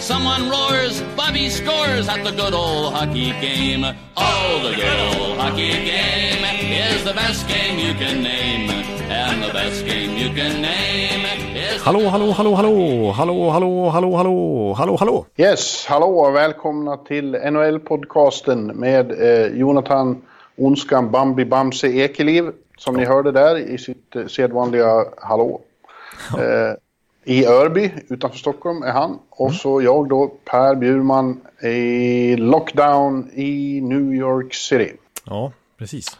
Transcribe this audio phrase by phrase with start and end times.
[0.00, 3.84] Someone roars, Bobby scores at the good old hockey game.
[4.16, 6.42] Oh, the good old hockey game
[6.72, 8.70] is the best game you can name.
[9.10, 11.82] And the best game you can name is...
[11.82, 15.26] Hallå, hallå, hallå, hallå, hallå, hallå, hallå, hallå, hallå, hallå.
[15.36, 20.22] Yes, hallå och välkomna till NHL-podcasten med eh, Jonathan
[20.56, 22.52] Onskan Bambi Bamse Ekeliv.
[22.78, 25.60] Som ni hörde där i sitt eh, sedvanliga hallå.
[26.38, 26.74] Eh,
[27.24, 29.18] I Örby utanför Stockholm är han.
[29.30, 34.96] Och så jag då, Per Bjurman i lockdown i New York City.
[35.24, 36.18] Ja, precis.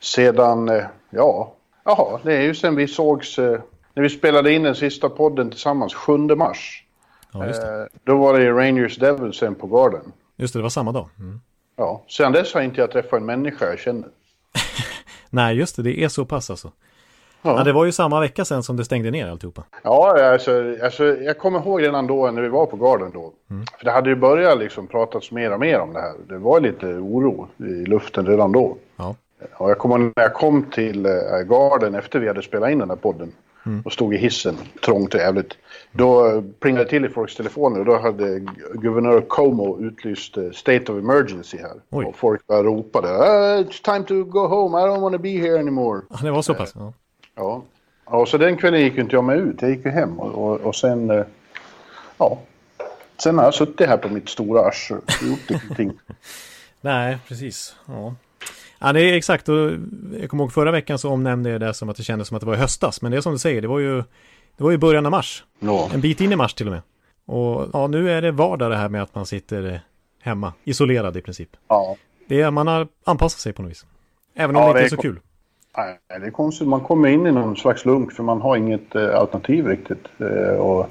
[0.00, 1.54] Sedan, eh, ja,
[1.84, 3.60] jaha, det är ju sen vi sågs, eh,
[3.94, 6.84] när vi spelade in den sista podden tillsammans, 7 mars.
[7.32, 7.80] Ja, just det.
[7.80, 10.12] Eh, då var det Rangers Devils sen på Garden.
[10.36, 11.08] Just det, det var samma dag.
[11.18, 11.40] Mm.
[11.76, 14.08] Ja, sen dess har inte jag träffat en människa jag känner.
[15.30, 16.72] Nej, just det, det är så pass alltså.
[17.42, 17.56] Ja.
[17.58, 19.62] Ja, det var ju samma vecka sen som det stängde ner alltihopa.
[19.82, 23.32] Ja, alltså, alltså, jag kommer ihåg redan då när vi var på Garden då.
[23.78, 26.12] För det hade ju börjat liksom pratas mer och mer om det här.
[26.28, 28.76] Det var lite oro i luften redan då.
[28.96, 29.14] Ja,
[29.56, 31.12] Och jag kommer när jag kom till eh,
[31.48, 33.32] Garden efter vi hade spelat in den här podden.
[33.84, 35.52] Och stod i hissen, trångt och jävligt.
[35.92, 38.40] Då eh, plingade det till i folks telefoner och då hade
[38.74, 41.72] guvernör Como utlyst eh, State of Emergency här.
[41.90, 42.04] Oj.
[42.04, 45.28] Och folk bara ropade "Ah, It's time to go home, I don't want to be
[45.28, 46.00] here anymore.
[46.10, 46.72] Ja, det var så pass.
[46.76, 46.92] Ja.
[47.40, 47.62] Ja.
[48.10, 49.62] ja, så den kvällen gick inte jag med ut.
[49.62, 51.10] Jag gick ju hem och, och, och sen...
[51.10, 51.24] eh,
[52.18, 52.38] Ja.
[53.22, 55.92] Sen har jag suttit här på mitt stora arsle och gjort ingenting.
[56.80, 57.76] Nej, precis.
[57.86, 58.14] Ja.
[58.78, 59.48] ja, det är exakt.
[59.48, 59.70] Och
[60.20, 62.40] jag kommer ihåg förra veckan så omnämnde jag det som att det kändes som att
[62.40, 63.02] det var i höstas.
[63.02, 63.96] Men det är som du säger, det var ju,
[64.56, 65.44] det var ju början av mars.
[65.58, 65.90] Nå.
[65.94, 66.82] En bit in i mars till och med.
[67.26, 69.78] Och ja, nu är det vardag det här med att man sitter eh,
[70.22, 71.48] hemma, isolerad i princip.
[71.68, 71.96] Ja.
[72.28, 73.86] Det är, man har anpassat sig på något vis.
[74.34, 75.20] Även om Ja, det inte är så kul.
[75.76, 76.68] Nej, det är konstigt.
[76.68, 80.04] Man kommer in i någon slags lunk för man har inget eh, alternativ riktigt.
[80.18, 80.86] Eh, och,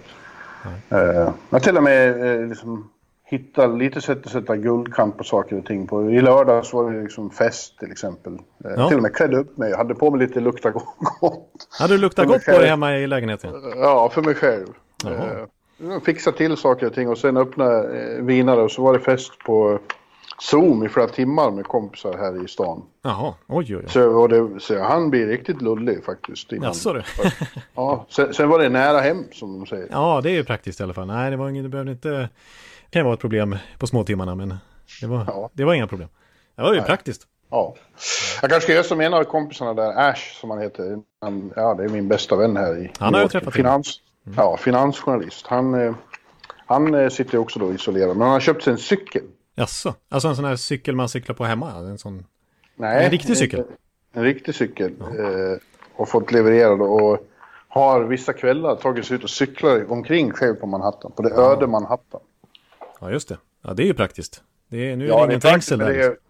[0.89, 2.89] eh, jag till och med eh, liksom,
[3.25, 6.11] hitta lite sätt att sätta guldkant på saker och ting på.
[6.11, 8.33] I lördags var det liksom fest till exempel.
[8.33, 8.87] Eh, Ja.
[8.87, 9.69] Till och med klädde upp mig.
[9.69, 10.69] Jag hade på mig lite lukta
[11.19, 11.67] gott.
[11.79, 13.51] Hade du luktat Men gott på det hemma i lägenheten?
[13.77, 14.67] Ja, för mig själv.
[15.03, 15.47] Jaha.
[15.93, 18.99] Eh, fixa till saker och ting och sen öppna eh, vinare och så var det
[18.99, 19.79] fest på
[20.41, 22.83] Zoom i flera timmar med kompisar här i stan.
[23.03, 23.89] Jaha, oj oj oj.
[23.89, 26.51] Så, det, så han blir riktigt lullig faktiskt.
[26.51, 26.63] Innan.
[26.67, 27.03] Jaså du?
[27.75, 29.87] Ja, sen, sen var det nära hem som de säger.
[29.91, 31.07] Ja, det är ju praktiskt i alla fall.
[31.07, 32.09] Nej, det var inget, det behövde inte...
[32.09, 32.29] Det
[32.89, 34.53] kan ju vara ett problem på småtimmarna, men
[35.01, 35.49] det var, Ja.
[35.53, 36.09] det var inga problem.
[36.55, 37.21] Det var ju praktiskt.
[37.51, 37.75] Ja.
[38.41, 40.97] Jag kanske ska göra som en av kompisarna där, Ash som han heter.
[41.21, 43.99] Han, ja, det är min bästa vän här i Han har jag träffat Finans,
[44.37, 45.47] Ja, finansjournalist.
[45.47, 45.93] Han, eh,
[46.65, 49.23] han eh, sitter också då isolerad, men han har köpt sig en cykel.
[49.59, 49.93] Jaså?
[50.09, 51.71] Alltså en sån här cykel man cyklar på hemma?
[51.71, 52.25] En sån...
[52.75, 53.59] Nej, En riktig cykel?
[53.59, 53.65] En,
[54.13, 54.93] en riktig cykel.
[55.01, 55.57] Eh,
[55.95, 57.27] och fått levererad och
[57.67, 61.11] har vissa kvällar tagit sig ut och cyklar omkring själv på Manhattan.
[61.11, 62.21] På det öde Manhattan.
[62.99, 63.37] Ja, just det.
[63.61, 64.43] Ja, det är ju praktiskt.
[64.67, 65.93] Det är, nu är Ja, det ingen trängsel men där.
[65.93, 66.23] det är, liksom.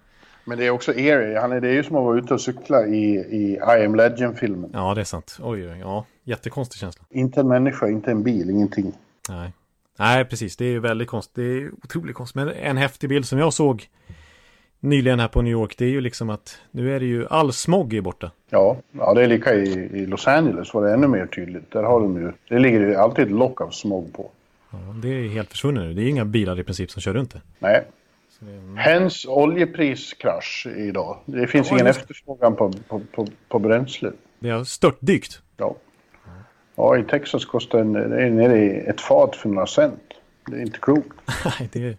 [0.46, 1.40] men det är också eerie.
[1.40, 3.96] Han är, det är ju som att vara ute och cykla i, i I am
[3.96, 4.69] Legend-filmen.
[4.73, 5.38] Ja, det är sant.
[5.41, 6.06] Oj, oj, ja.
[6.23, 7.03] Jättekonstig känsla.
[7.09, 8.94] Inte en människa, inte en bil, ingenting.
[9.29, 9.53] Nej.
[10.00, 10.58] Nej, precis.
[10.58, 11.36] Det är ju väldigt konstigt.
[11.36, 12.36] Det är otroligt konstigt.
[12.36, 13.88] Men en häftig bild som jag såg
[14.80, 17.54] nyligen här på New York, det är ju liksom att nu är det ju all
[17.54, 18.32] smog är borta.
[18.50, 21.72] Ja, ja det är lika i, i Los Angeles var det ännu mer tydligt.
[21.72, 24.30] Där har de ju, det ligger ju alltid ett lock av smog på.
[24.72, 25.94] Ja, det är helt försvunnet nu.
[25.94, 27.42] Det är inga bilar i princip som kör runt det.
[27.59, 27.84] Nej.
[28.76, 31.18] Hens oljepriskrasch idag.
[31.26, 31.90] Det finns Ja, ingen det.
[31.90, 34.12] efterfrågan på, på, på, på bränsle.
[34.40, 35.42] Det har störtdykt.
[35.58, 35.76] Ja.
[36.79, 40.03] Ja, i Texas kostar en, är nere i ett fat för några cent.
[40.47, 41.17] Det är inte klokt.
[41.45, 41.97] Nej, det är,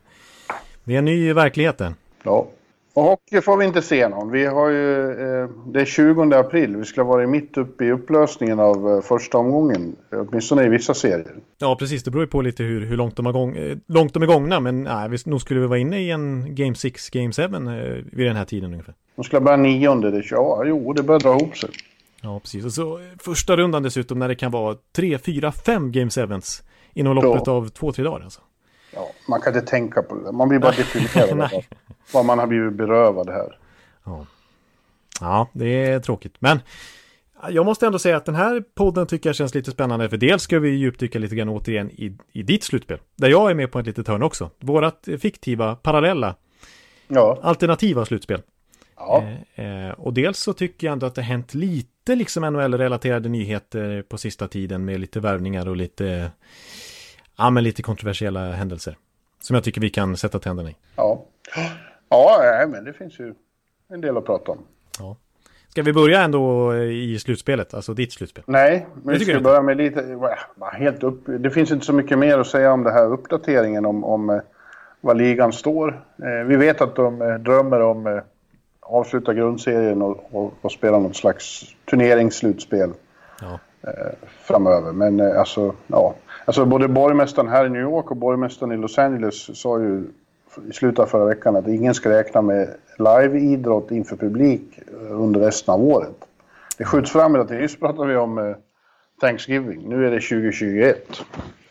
[0.85, 1.81] det är en ny verklighet.
[2.23, 2.47] Ja.
[2.95, 4.31] Och hockey får vi inte se någon.
[4.31, 6.77] Vi har ju, eh, det är 20 april.
[6.77, 9.97] Vi ska vara mitt uppe i upplösningen av eh, första omgången.
[10.13, 11.35] Åtminstone i vissa serier.
[11.59, 12.03] Ja, precis.
[12.03, 14.27] Det beror ju på lite hur, hur långt, de har gång, eh, långt de är
[14.27, 14.61] gångna.
[14.61, 17.49] Men nej, vi, nog skulle vi vara inne i en Game 6, Game 7 eh,
[18.13, 18.95] vid den här tiden ungefär.
[19.17, 20.11] De ska börja nionde.
[20.11, 21.71] Det, ja, jo, det börjar dra ihop sig.
[22.21, 22.65] Ja, precis.
[22.65, 26.21] Och så eh, första rundan dessutom när det kan vara 3, 4, 5 Game 7
[26.95, 27.53] inom loppet Ja.
[27.53, 28.41] av 2-3 dagar alltså.
[28.95, 30.33] Ja, man kan inte tänka på det.
[30.33, 31.63] Man blir bara deprimerad av
[32.13, 33.59] vad man har blivit berövad här.
[34.05, 34.27] Ja.
[35.21, 36.35] ja, det är tråkigt.
[36.39, 36.61] Men
[37.51, 40.09] jag måste ändå säga att den här podden tycker jag känns lite spännande.
[40.09, 42.99] För dels ska vi djupdyka lite grann återigen i, i ditt slutspel.
[43.17, 44.51] Där jag är med på ett litet hörn också.
[44.61, 46.35] Vårat fiktiva, parallella,
[47.09, 48.43] Ja, alternativa slutspel.
[49.01, 49.25] Ja.
[49.55, 54.19] Eh, och dels så tycker jag ändå att det hänt lite liksom NHL-relaterade nyheter på
[54.19, 56.31] sista tiden med lite värvningar och lite,
[57.39, 58.97] ja men lite kontroversiella händelser.
[59.41, 60.77] Som jag tycker vi kan sätta tänderna i.
[60.97, 61.25] Ja,
[62.09, 63.35] ja men det finns ju
[63.89, 64.59] en del att prata om.
[64.99, 65.17] Ja.
[65.69, 68.45] Ska vi börja ändå i slutspelet, alltså ditt slutspel?
[68.47, 70.19] Nej, men vi ska börja med lite,
[70.73, 74.05] helt upp, det finns inte så mycket mer att säga om det här uppdateringen om,
[74.05, 74.41] om eh,
[75.01, 76.05] var ligan står.
[76.23, 78.23] Eh, vi vet att de eh, drömmer om
[78.91, 82.91] avsluta grundserien och, och, och spela något slags turneringsslutspel
[83.41, 83.59] ja.
[84.43, 84.93] framöver.
[84.93, 86.15] Men alltså, ja.
[86.45, 90.05] Alltså både borgmästaren här i New York och borgmästaren i Los Angeles sa ju
[90.69, 95.41] i slutet av förra veckan att ingen ska räkna med live-idrott inför publik eh, under
[95.41, 96.17] resten av året.
[96.79, 97.63] Det skjuts fram hela tiden.
[97.63, 98.57] Just pratade vi om eh,
[99.21, 99.89] Thanksgiving.
[99.89, 101.23] Nu är det 2021.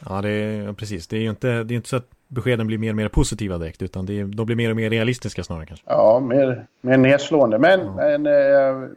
[0.09, 1.07] Ja, det är, precis.
[1.07, 3.57] Det är ju inte, det är inte så att beskeden blir mer och mer positiva
[3.57, 5.85] direkt, utan det de blir mer och mer realistiska snarare kanske.
[5.87, 7.59] Ja, mer, mer nedslående.
[7.59, 7.93] Men, ja.
[7.95, 8.89] men äh,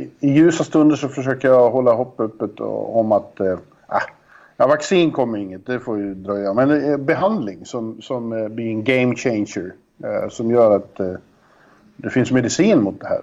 [0.00, 3.58] i, i ljusa stunder så försöker jag hålla hopp öppet om att äh,
[4.60, 6.54] Ja, vaccin kommer inget, det får ju dröja.
[6.54, 9.72] Men eh, behandling som, som eh, blir en game changer.
[10.04, 11.00] Eh, som gör att
[11.96, 13.22] det finns medicin mot det här.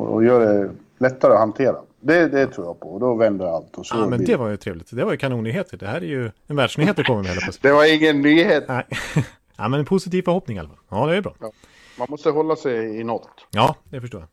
[0.00, 1.76] Och gör det lättare att hantera.
[2.06, 3.78] Det, det tror jag på då vänder allt.
[3.78, 4.90] Och så ja, men det var ju trevligt.
[4.90, 5.76] Det var ju kanonnyheter.
[5.76, 7.38] Det här är ju en världsnyhet du kommer med.
[7.60, 8.64] Det var ingen nyhet.
[8.68, 8.86] Nej.
[9.56, 10.78] ja, men en positiv förhoppning i alla fall.
[10.88, 11.34] Ja, det är bra.
[11.40, 11.52] Ja.
[11.98, 13.46] Man måste hålla sig i något.
[13.50, 14.28] Ja, det förstår jag.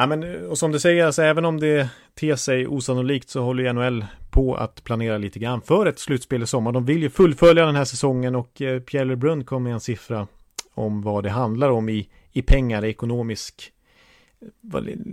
[0.00, 3.64] Ja, men, och som du säger, alltså, även om det ter sig osannolikt så håller
[3.64, 6.72] ju NHL på att planera lite grann för ett slutspel i sommar.
[6.72, 10.26] De vill ju fullfölja den här säsongen och eh, Pierre LeBrun kom med en siffra
[10.74, 13.72] om vad det handlar om i, i pengar, ekonomisk,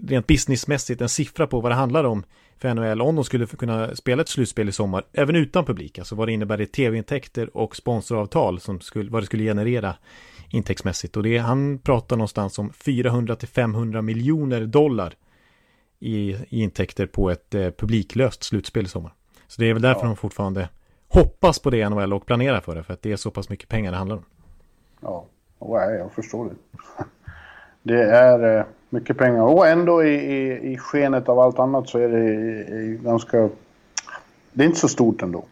[0.07, 2.23] rent businessmässigt, en siffra på vad det handlar om
[2.57, 6.15] för NHL om de skulle kunna spela ett slutspel i sommar, även utan publik, alltså
[6.15, 9.95] vad det innebär i tv-intäkter och sponsoravtal, som skulle, vad det skulle generera
[10.49, 11.17] intäktsmässigt.
[11.17, 15.13] Och det, han pratar någonstans om 400 till 500 miljoner dollar
[15.99, 19.13] i, i intäkter på ett eh, publiklöst slutspel i sommar.
[19.47, 20.07] Så det är väl därför ja.
[20.07, 20.69] de fortfarande
[21.07, 23.69] hoppas på det NHL och planerar för det, för att det är så pass mycket
[23.69, 24.25] pengar det handlar om.
[25.01, 25.25] Ja,
[25.91, 26.55] jag förstår det.
[27.85, 32.00] Det är eh, mycket pengar och ändå i, i, i skenet av allt annat så
[32.00, 33.50] är det ganska...
[34.54, 35.45] Det är inte så stort ändå.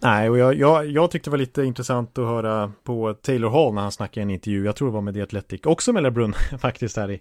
[0.00, 3.74] Nej, och jag, jag, jag tyckte det var lite intressant att höra på Taylor Hall
[3.74, 4.64] när han snackade i en intervju.
[4.64, 7.20] Jag tror det var med The Athletic, också med LeBrun faktiskt här i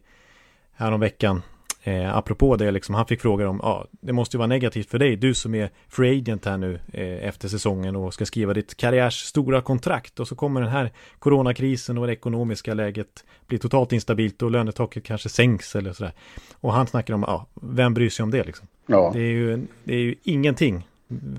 [0.74, 1.42] häromveckan.
[1.88, 5.00] Eh, apropå det, liksom, han fick frågor om, ja, det måste ju vara negativt för
[5.00, 8.78] dig, du som är free agent här nu eh, efter säsongen och ska skriva ditt
[8.78, 13.92] karriärs stora kontrakt och så kommer den här coronakrisen och det ekonomiska läget blir totalt
[13.92, 16.14] instabilt och lönetaket kanske sänks eller sådär.
[16.54, 18.68] Och han snackar om, ja, vem bryr sig om det liksom?
[18.86, 19.12] Ja.
[19.14, 20.88] Det är ju, det är ju ingenting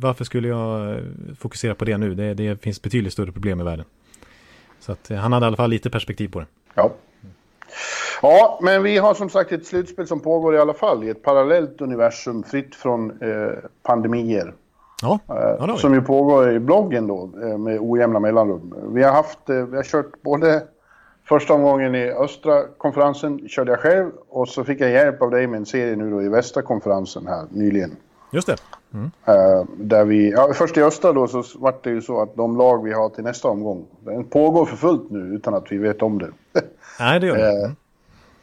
[0.00, 1.00] varför skulle jag
[1.38, 2.14] fokusera på det nu?
[2.14, 3.84] Det, det finns betydligt större problem i världen.
[4.80, 6.46] Så att han hade i alla fall lite perspektiv på det.
[6.74, 6.94] Ja.
[8.22, 11.22] Ja, men vi har som sagt ett slutspel som pågår i alla fall i ett
[11.22, 14.54] parallellt universum fritt från eh, pandemier.
[15.02, 18.74] Ja, ja som ju pågår i bloggen då eh, med ojämna mellanrum.
[18.94, 20.62] Vi har haft, eh, vi har kört både
[21.24, 25.46] första omgången i östra konferensen körde jag själv och så fick jag hjälp av dig
[25.46, 27.96] med en serie nu då i västra konferensen här nyligen.
[28.32, 28.56] Just det.
[28.94, 29.10] Mm.
[29.76, 32.84] Där vi, ja, först i östra då så vart det ju så att de lag
[32.84, 36.18] vi har till nästa omgång, den pågår för fullt nu utan att vi vet om
[36.18, 36.30] det.
[37.00, 37.64] Nej, det gör det.
[37.64, 37.76] Mm.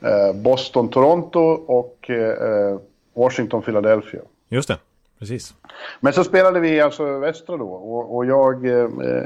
[0.03, 2.79] Uh, Boston, Toronto och uh,
[3.13, 4.21] Washington, Philadelphia.
[4.49, 4.77] Just det,
[5.19, 5.53] precis.
[5.99, 8.65] Men så spelade vi alltså västra då och, och jag,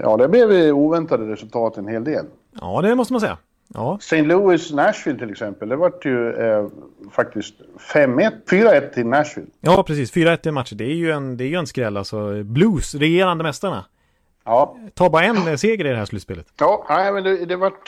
[0.03, 2.25] ja det blev oväntade resultat en hel del.
[2.61, 3.37] Ja, det måste man säga.
[3.73, 3.97] Ja.
[4.01, 4.21] St.
[4.21, 6.67] Louis, Nashville till exempel, det vart ju eh,
[7.11, 7.53] faktiskt
[7.93, 9.47] 5-1, 4-1 till Nashville.
[9.61, 10.13] Ja, precis.
[10.13, 10.75] 4-1 i matcher.
[10.75, 12.43] Det är ju en, det är ju en skräll alltså.
[12.43, 13.85] Blues, regerande mästarna.
[14.45, 14.77] Ja.
[14.93, 16.47] Ta bara en seger i det här slutspelet.
[16.59, 17.87] Ja, nej, men det, det vart,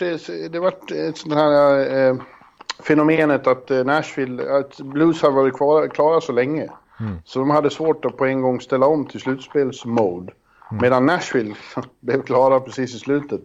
[0.52, 2.16] det vart ett sånt här eh,
[2.84, 6.70] fenomenet att eh, Nashville, att Blues har varit klara, klara så länge.
[7.00, 7.18] Mm.
[7.26, 10.34] Så de hade svårt att på en gång ställa om till slutspelsmode.
[10.72, 10.82] Mm.
[10.82, 11.56] Medan Nashville
[12.00, 13.42] blev klara precis i slutet.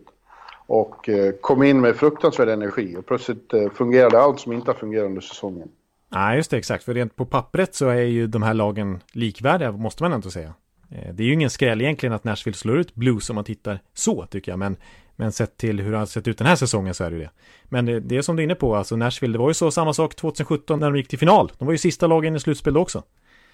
[0.66, 4.76] Och eh, kom in med fruktansvärd energi och plötsligt eh, fungerade allt som inte har
[4.76, 5.68] fungerat under säsongen.
[6.08, 6.84] Nej, just det, exakt.
[6.84, 10.54] För rent på pappret så är ju de här lagen likvärdiga, måste man ändå säga.
[10.88, 14.26] Det är ju ingen skräll egentligen att Nashville slår ut Blues om man tittar så,
[14.26, 14.58] tycker jag.
[14.58, 14.76] Men,
[15.16, 17.22] men sett till hur det har sett ut den här säsongen så är det ju
[17.22, 17.30] det.
[17.64, 19.70] Men det, det är som du är inne på, alltså Nashville, det var ju så
[19.70, 21.52] samma sak 2017 när de gick till final.
[21.58, 23.02] De var ju sista lagen i slutspel också.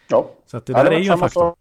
[0.08, 0.30] Ja.
[0.46, 1.54] Så att det där ja, det är ju en faktor.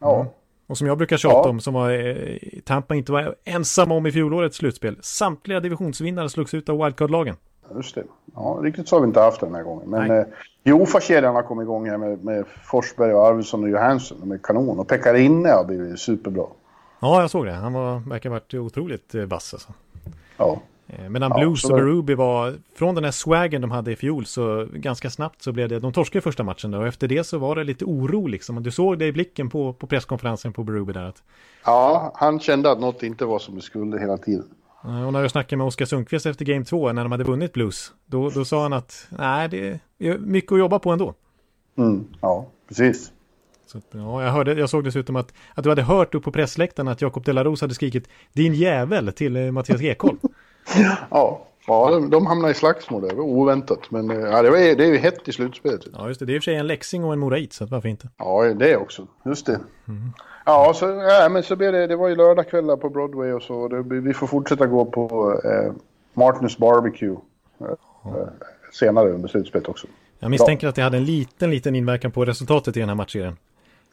[0.00, 0.20] Ja.
[0.20, 0.26] Mm.
[0.66, 1.48] Och som jag brukar tjata ja.
[1.48, 4.98] om, som var, eh, Tampa inte var ensam om i fjolårets slutspel.
[5.02, 7.36] Samtliga divisionsvinnare slogs ut av wildcard-lagen.
[7.74, 8.04] Just det.
[8.34, 9.90] Ja, riktigt så har vi inte haft den här gången.
[9.90, 10.24] Men eh,
[10.64, 14.18] Jofa-kedjan har kommit igång här med, med Forsberg och Arvidsson och Johansson.
[14.20, 14.78] De är kanon.
[14.78, 16.46] Och Pekarinne har blivit superbra.
[17.04, 17.52] Ja, jag såg det.
[17.52, 19.72] Han var, verkar ha varit otroligt eh, vass alltså.
[20.36, 20.60] Ja.
[20.86, 24.26] Eh, medan ja, Blues och Berube var, från den här swagen de hade i fjol,
[24.26, 27.38] så ganska snabbt så blev det, de torskade första matchen där och efter det så
[27.38, 28.62] var det lite oro liksom.
[28.62, 31.22] Du såg det i blicken på, på presskonferensen på Berube där att...
[31.64, 34.48] Ja, han kände att något inte var som det skulle hela tiden.
[34.82, 37.92] Och när jag snackade med Oskar Sundqvist efter Game 2, när de hade vunnit Blues,
[38.06, 41.14] då, då sa han att nej, det är mycket att jobba på ändå.
[41.76, 43.12] Mm, ja, precis.
[43.66, 46.88] Så, ja, jag, hörde, jag såg dessutom att, att du hade hört upp på pressläktaren
[46.88, 50.18] att Jakob Delaros hade skrikit din jävel till eh, Mattias Ekholm.
[51.10, 53.90] ja, ja de, de hamnade i slagsmål där, oväntat.
[53.90, 55.80] Men eh, ja, det, var, det är ju hett i slutspelet.
[55.92, 56.26] Ja, just det.
[56.26, 58.08] Det är i och för sig en läxing och en morait, så varför inte?
[58.18, 59.06] Ja, det också.
[59.24, 59.60] Just det.
[59.88, 60.12] Mm.
[60.46, 63.68] Ja, så, ja, men så blev det, det var ju lördagskvällar på Broadway och så.
[63.68, 65.72] Det, vi får fortsätta gå på eh,
[66.14, 67.16] Martins Barbecue
[67.60, 68.28] eh,
[68.72, 69.86] senare under slutspelet också.
[70.18, 70.68] Jag misstänker Bra.
[70.68, 73.36] att det hade en liten, liten inverkan på resultatet i den här matchserien.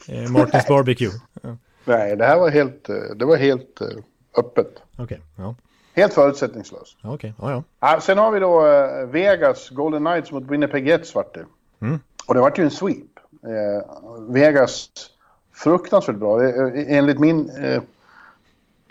[0.07, 1.11] Eh, Martins Barbecue.
[1.41, 1.57] Ja.
[1.85, 3.87] Nej, det här var helt, eh, det var helt uh,
[4.37, 4.81] öppet.
[4.97, 5.55] Okay, ja.
[5.93, 6.97] Helt förutsättningslöst.
[7.03, 8.01] Okej, okay, ja, ja.
[8.01, 11.45] Sen har vi då uh, Vegas Golden Knights mot Winnipeg Jets vart det.
[11.81, 11.99] Mm.
[12.25, 13.07] Och det vart ju en sweep.
[14.29, 14.89] Vegas
[15.53, 16.43] fruktansvärt bra.
[16.73, 17.81] Enligt min eh,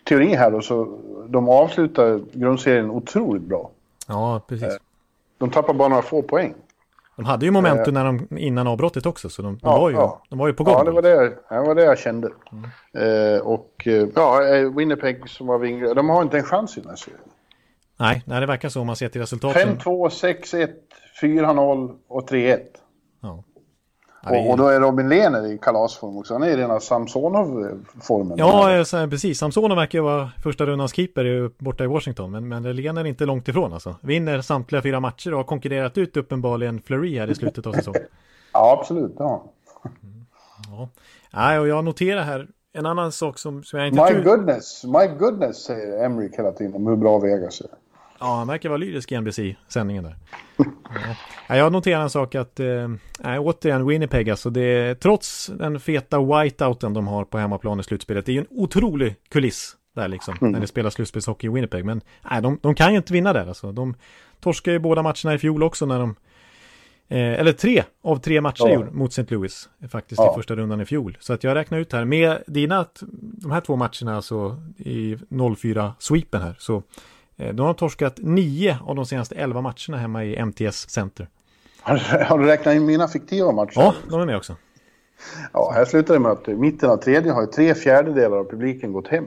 [0.04, 0.98] teori här då så
[1.28, 3.70] de avslutar grundserien otroligt bra.
[4.06, 4.68] Ja, precis.
[4.68, 4.78] Eh,
[5.38, 6.54] de tappar bara några få poäng.
[7.20, 9.96] De hade ju momentum när de, innan avbrottet också, så de, de ja, var, ju,
[9.96, 10.22] ja.
[10.30, 10.74] de var ju på gång.
[10.74, 12.30] Ja, det var det, det, var det jag kände.
[12.52, 13.34] Mm.
[13.34, 16.80] Eh, och eh, ja, eh, Winnipeg som var vingliga, de har inte en chans i
[16.80, 17.20] den här serien.
[17.98, 19.78] Nej, nej, det verkar så om man ser till resultaten.
[19.78, 20.68] 5-2, 6-1,
[21.22, 22.58] 4-0 och 3-1.
[23.20, 23.44] Ja.
[24.26, 26.34] Och, och, då är Robin Lehner i kalasform också.
[26.34, 28.38] Han är i rena Samsonov-formen.
[28.38, 29.38] Ja, precis.
[29.38, 32.30] Samsonov verkar ju vara första rundans keeper borta i Washington.
[32.30, 33.96] Men, men Lehner är inte långt ifrån alltså.
[34.00, 38.02] Vinner samtliga fyra matcher och har konkurrerat ut uppenbarligen Fleury här i slutet av säsongen.
[38.52, 39.14] ja, absolut.
[39.18, 39.44] Ja.
[40.70, 40.88] Ja.
[41.30, 44.22] Nej, och jag noterar här en annan sak som, som jag inte My tror...
[44.22, 47.68] goodness, my goodness, säger Emrik hela tiden om hur bra Vegas är.
[48.20, 50.16] Ja, han verkar vara lyrisk i NBC-sändningen där.
[51.48, 51.56] ja.
[51.56, 52.88] Jag noterar en sak att, äh,
[53.38, 58.32] återigen Winnipeg alltså, det, trots den feta whiteouten de har på hemmaplan i slutspelet, det
[58.32, 60.52] är ju en otrolig kuliss där liksom, mm.
[60.52, 61.84] när det spelar slutspelshockey i Winnipeg.
[61.84, 62.00] Men
[62.30, 63.72] nej, de, de kan ju inte vinna där alltså.
[63.72, 63.94] De
[64.40, 66.14] torskade ju båda matcherna i fjol också när de
[67.12, 68.86] Eh, eller tre av tre matcher ja.
[68.92, 69.34] mot St.
[69.34, 70.32] Louis faktiskt ja.
[70.32, 71.16] i första rundan i fjol.
[71.20, 76.40] Så att jag räknar ut här med dina, de här två matcherna alltså i 0-4-sweepen
[76.40, 77.19] här så Eh,
[77.52, 81.28] de har torskat nio av de senaste elva matcherna hemma i MTS Center.
[81.82, 83.72] Har, du räknat in mina fiktiva matcher?
[83.74, 84.56] Ja, de är med också.
[85.52, 88.92] Ja, här slutar det med att i mitten av tredje har tre fjärdedelar av publiken
[88.92, 89.24] gått hem.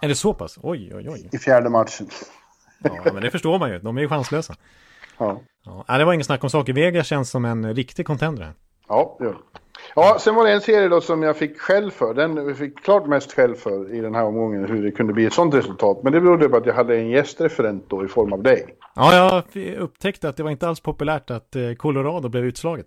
[0.00, 0.58] Är det så pass?
[0.62, 1.28] Oj, oj, oj.
[1.32, 2.08] I fjärde matchen.
[2.82, 3.78] Ja, men det förstår man ju.
[3.78, 4.54] De är ju chanslösa.
[5.18, 5.40] Ja.
[5.88, 5.98] ja.
[5.98, 6.72] Det var ingen snack om saker.
[6.72, 8.54] Vega känns som en riktig contender.
[8.92, 9.38] Ja, det gör det.
[9.94, 12.14] Ja, sen var det en serie då som jag fick skäll för.
[12.14, 15.26] Den vi fick klart mest skäll för i den här omgången, hur det kunde bli
[15.26, 16.02] ett sånt resultat.
[16.02, 18.76] Men det berodde på att jag hade en gästreferent då i form av dig.
[18.94, 22.86] Ja, jag upptäckte att det var inte alls populärt att eh, Colorado blev utslaget.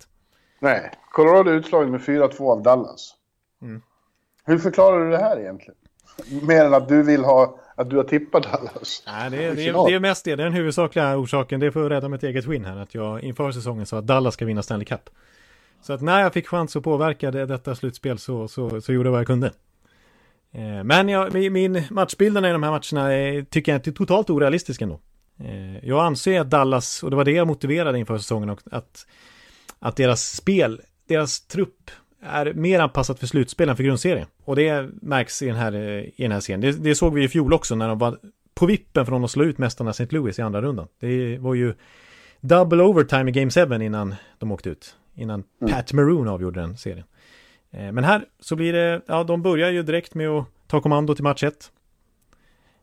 [0.60, 3.14] Nej, Colorado är utslaget med 4-2 av Dallas.
[3.62, 3.82] Mm.
[4.46, 5.76] Hur förklarar du det här egentligen?
[6.48, 9.04] Mer än att du vill ha, att du har tippat Dallas.
[9.08, 10.36] Nej, det, är, det, är, det är mest det.
[10.36, 11.60] Det är den huvudsakliga orsaken.
[11.60, 12.78] Det är för att rädda mitt eget skinn här.
[12.78, 15.10] Att jag inför säsongen sa att Dallas ska vinna Stanley Cup.
[15.86, 19.08] Så att när jag fick chans att påverka det, detta slutspel så, så, så gjorde
[19.08, 19.52] jag vad jag kunde.
[20.52, 24.30] Eh, men jag, min matchbilderna i de här matcherna är, tycker jag inte är totalt
[24.30, 25.00] orealistisk ändå.
[25.40, 29.06] Eh, jag anser att Dallas, och det var det jag motiverade inför säsongen, att,
[29.80, 34.28] att deras spel, deras trupp är mer anpassat för slutspel än för grundserien.
[34.44, 36.62] Och det märks i den här, eh, i den här serien.
[36.62, 38.20] Det, det såg vi i fjol också när de var
[38.56, 40.08] på vippen från att slå ut mästarna St.
[40.10, 40.88] Louis i andra rundan.
[41.00, 41.74] Det var ju
[42.42, 45.74] double overtime i Game 7 innan de åkte ut innan mm.
[45.74, 47.06] Pat Maroon avgjorde den serien.
[47.72, 51.16] Eh, men här så blir det, ja de börjar ju direkt med att ta kommando
[51.16, 51.72] till match 1.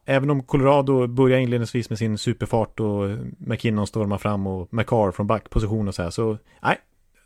[0.04, 5.26] Även om Colorado börjar inledningsvis med sin superfart och McKinnon stormar fram och McCarr från
[5.26, 6.10] backposition och så här.
[6.10, 6.78] Så nej,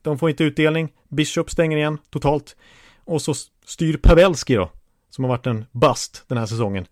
[0.02, 0.92] de får inte utdelning.
[1.08, 2.56] Bishop stänger igen totalt.
[3.04, 3.34] Och så
[3.64, 4.70] styr Pavelski då,
[5.10, 6.86] som har varit en bust den här säsongen.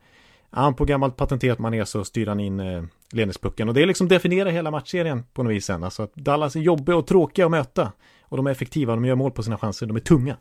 [0.50, 3.68] Han på gammalt patenterat manér så styr han in eh, ledningspucken.
[3.68, 5.84] Och det är liksom definierar hela matchserien på något vis sen.
[5.84, 7.92] Alltså att Dallas är jobbiga och tråkiga att möta.
[8.22, 10.36] Och de är effektiva, de gör mål på sina chanser, de är tunga.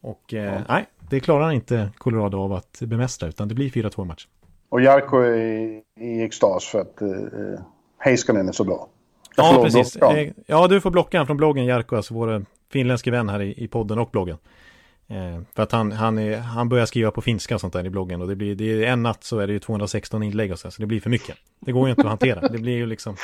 [0.00, 0.60] Och eh, ja.
[0.68, 4.26] nej, det klarar inte Colorado av att bemästra, utan det blir 4-2 match.
[4.68, 7.08] Och Jarko är i, i extas för att eh,
[7.98, 8.88] Heiskanen är så bra.
[9.36, 9.96] Jag ja, precis.
[9.96, 13.64] Eh, ja, du får blocka han från bloggen, Jarko, alltså vår finländske vän här i,
[13.64, 14.36] i podden och bloggen.
[15.08, 17.90] Eh, för att han, han, är, han börjar skriva på finska och sånt där i
[17.90, 20.58] bloggen och det blir, det är en natt så är det ju 216 inlägg och
[20.58, 21.36] så, så det blir för mycket.
[21.60, 22.48] Det går ju inte att hantera.
[22.48, 23.16] Det blir ju liksom,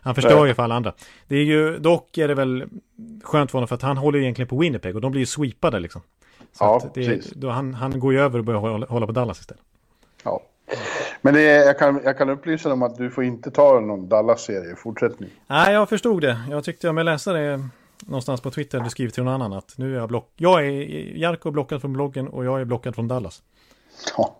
[0.00, 0.92] han förstör ju för alla andra.
[1.28, 2.64] Det är ju, dock är det väl
[3.22, 5.26] skönt för honom för att han håller ju egentligen på Winnipeg och de blir ju
[5.26, 6.02] sweepade liksom.
[6.52, 9.40] Så ja, det, då han, han går ju över och börjar hålla, hålla på Dallas
[9.40, 9.62] istället.
[10.24, 10.40] Ja,
[11.20, 14.08] Men det är, jag, kan, jag kan upplysa om att du får inte ta någon
[14.08, 15.30] Dallas-serie i fortsättning.
[15.46, 16.40] Nej, jag förstod det.
[16.50, 17.68] Jag tyckte jag med läsa det
[18.06, 20.32] någonstans på Twitter eller skrivit till någon annan att nu är jag block.
[20.36, 20.70] Jag är
[21.16, 23.42] Jarko blockad från bloggen och jag är blockad från Dallas.
[24.16, 24.36] Ja.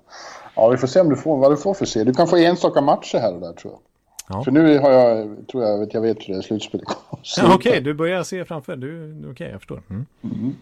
[0.56, 2.04] ja, vi får se om du får, vad du får för serie.
[2.04, 3.80] Du kan få enstaka matcher här och där tror jag.
[4.28, 4.44] Ja.
[4.44, 7.54] För nu har jag, tror jag, vet, jag vet hur det är slutspelet ja, Okej,
[7.54, 8.76] okay, du börjar se framför.
[8.76, 9.82] Du, okej, okay, jag förstår.
[9.90, 10.06] Mm.
[10.22, 10.54] Mm.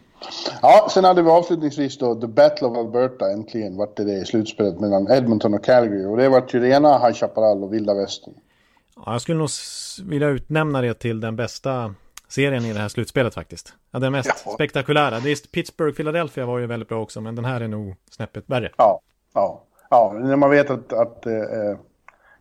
[0.63, 4.25] Ja, sen hade vi avslutningsvis då The Battle of Alberta äntligen vart det det i
[4.25, 6.05] slutspelet mellan Edmonton och Calgary.
[6.05, 8.35] Och det vart ju rena High Chaparral och vilda västern.
[8.97, 9.49] Ja, jag skulle nog
[10.05, 11.95] vilja utnämna det till den bästa
[12.33, 13.75] serien i det här slutspelet faktiskt.
[13.91, 14.53] Ja, den mest ja.
[14.53, 15.21] spektakulära.
[15.21, 18.45] Det är Pittsburgh, Philadelphia var ju väldigt bra också, men den här är nog snäppet
[18.47, 18.71] värre.
[18.77, 19.01] Ja,
[19.35, 20.13] ja, ja.
[20.23, 21.33] När man vet att, att eh,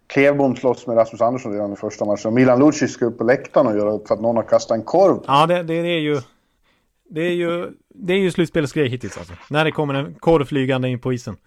[0.08, 2.28] Klevbom slåss med Rasmus Andersson redan i första matchen.
[2.28, 4.78] Och Milan Lucic ska upp på läktaren och göra upp för att någon har kastat
[4.78, 5.20] en korv.
[5.28, 6.22] Ja, det, det, det är ju...
[7.14, 9.34] Det är ju, det är ju slutspelets grej hittills alltså.
[9.50, 11.38] När det kommer en korv flygande in på isen.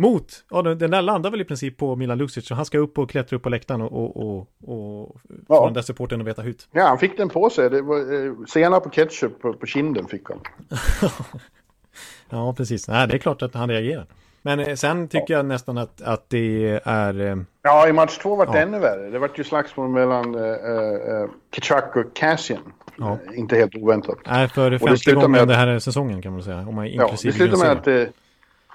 [0.00, 2.46] Mot, ja den där landar väl i princip på Milan Lucic.
[2.46, 5.56] Så han ska upp och klättra upp på läktaren och, och, och, och ja.
[5.56, 6.68] få den där supporten att veta hut.
[6.72, 7.70] Ja, han fick den på sig.
[7.70, 10.40] Det var eh, senare på ketchup på, på kinden fick han.
[12.30, 12.88] ja, precis.
[12.88, 14.06] Nej, det är klart att han reagerar.
[14.42, 17.20] Men eh, sen tycker jag nästan att, att det är...
[17.20, 18.58] Eh, ja, i match två var det ja.
[18.58, 19.10] ännu värre.
[19.10, 22.72] Det var ju slagsmål mellan uh, uh, Kitchak och Cassian.
[22.96, 23.18] Ja.
[23.34, 24.18] Inte helt oväntat.
[24.26, 25.48] Nej, för femte gången med...
[25.48, 26.58] den här säsongen kan man säga.
[26.68, 28.14] Om man ja, det slutade med att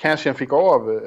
[0.02, 1.00] Cassian fick av uh,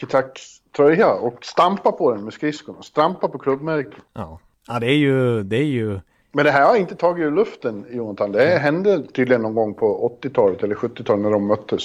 [0.00, 0.42] Kitchaks
[0.76, 2.82] tröja och stampa på den med skridskorna.
[2.82, 4.02] Stampa på klubbmärket.
[4.12, 4.40] Ja.
[4.68, 5.42] ja, det är ju...
[5.42, 6.00] Det är ju...
[6.32, 8.32] Men det här har inte tagit ur luften, Jonathan.
[8.32, 8.62] Det mm.
[8.62, 11.82] hände tydligen någon gång på 80-talet eller 70-talet när de möttes.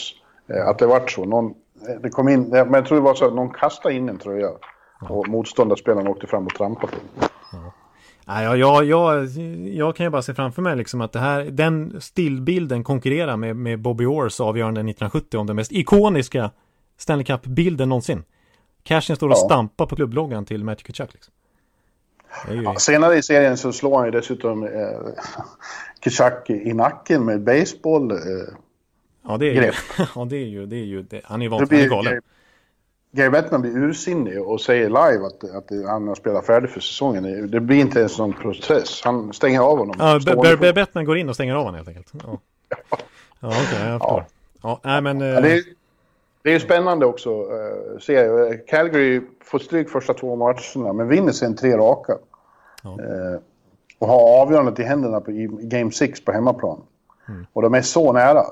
[0.66, 1.26] Att det vart så.
[1.26, 1.54] Någon
[2.02, 4.50] det kom in, men jag tror det var så att någon kastade in en tröja.
[5.10, 7.30] Och motståndarspelaren åkte fram och trampade på den.
[7.52, 7.74] Ja.
[8.32, 9.28] Ja, jag, jag,
[9.68, 13.56] jag kan ju bara se framför mig liksom att det här, den stillbilden konkurrerar med,
[13.56, 16.52] med Bobby Orrs avgörande 1970 om den mest ikoniska
[16.98, 18.24] Stanley Cup-bilden någonsin.
[18.84, 19.46] Cashen står och ja.
[19.46, 21.14] stampar på klubbloggan till Matthew Kachuk.
[21.14, 21.34] Liksom.
[22.52, 22.64] Ju...
[22.64, 24.72] Ja, senare i serien så slår han ju dessutom eh,
[26.00, 28.12] Kachuk i nacken med baseball.
[28.12, 28.18] Eh,
[29.28, 29.72] Ja, det är ju,
[30.16, 31.22] ja, det är ju, det är ju det.
[31.24, 32.22] han är ju är galen.
[33.12, 37.52] Gary Bettman blir ursinnig och säger live att, att han har spelat färdigt för säsongen.
[37.52, 39.02] Det blir inte ens någon process.
[39.04, 39.96] Han stänger av honom.
[40.00, 42.08] Ja, Bettman Bettman går in och stänger av honom helt enkelt.
[42.14, 42.20] Ja,
[42.70, 42.78] ja.
[43.40, 44.26] ja okej, okay, jag förstår.
[44.62, 45.20] Ja, nej, men...
[45.20, 45.64] Ja, det, är,
[46.44, 48.68] det är spännande också, uh, ser jag.
[48.68, 52.18] Calgary får stryk första två matcherna, men vinner sen tre raka.
[52.84, 52.90] Ja.
[52.90, 53.40] Uh,
[54.00, 56.82] och har avgörandet i händerna på, i Game 6 på hemmaplan.
[57.28, 57.46] Mm.
[57.54, 58.46] Och de är så nära.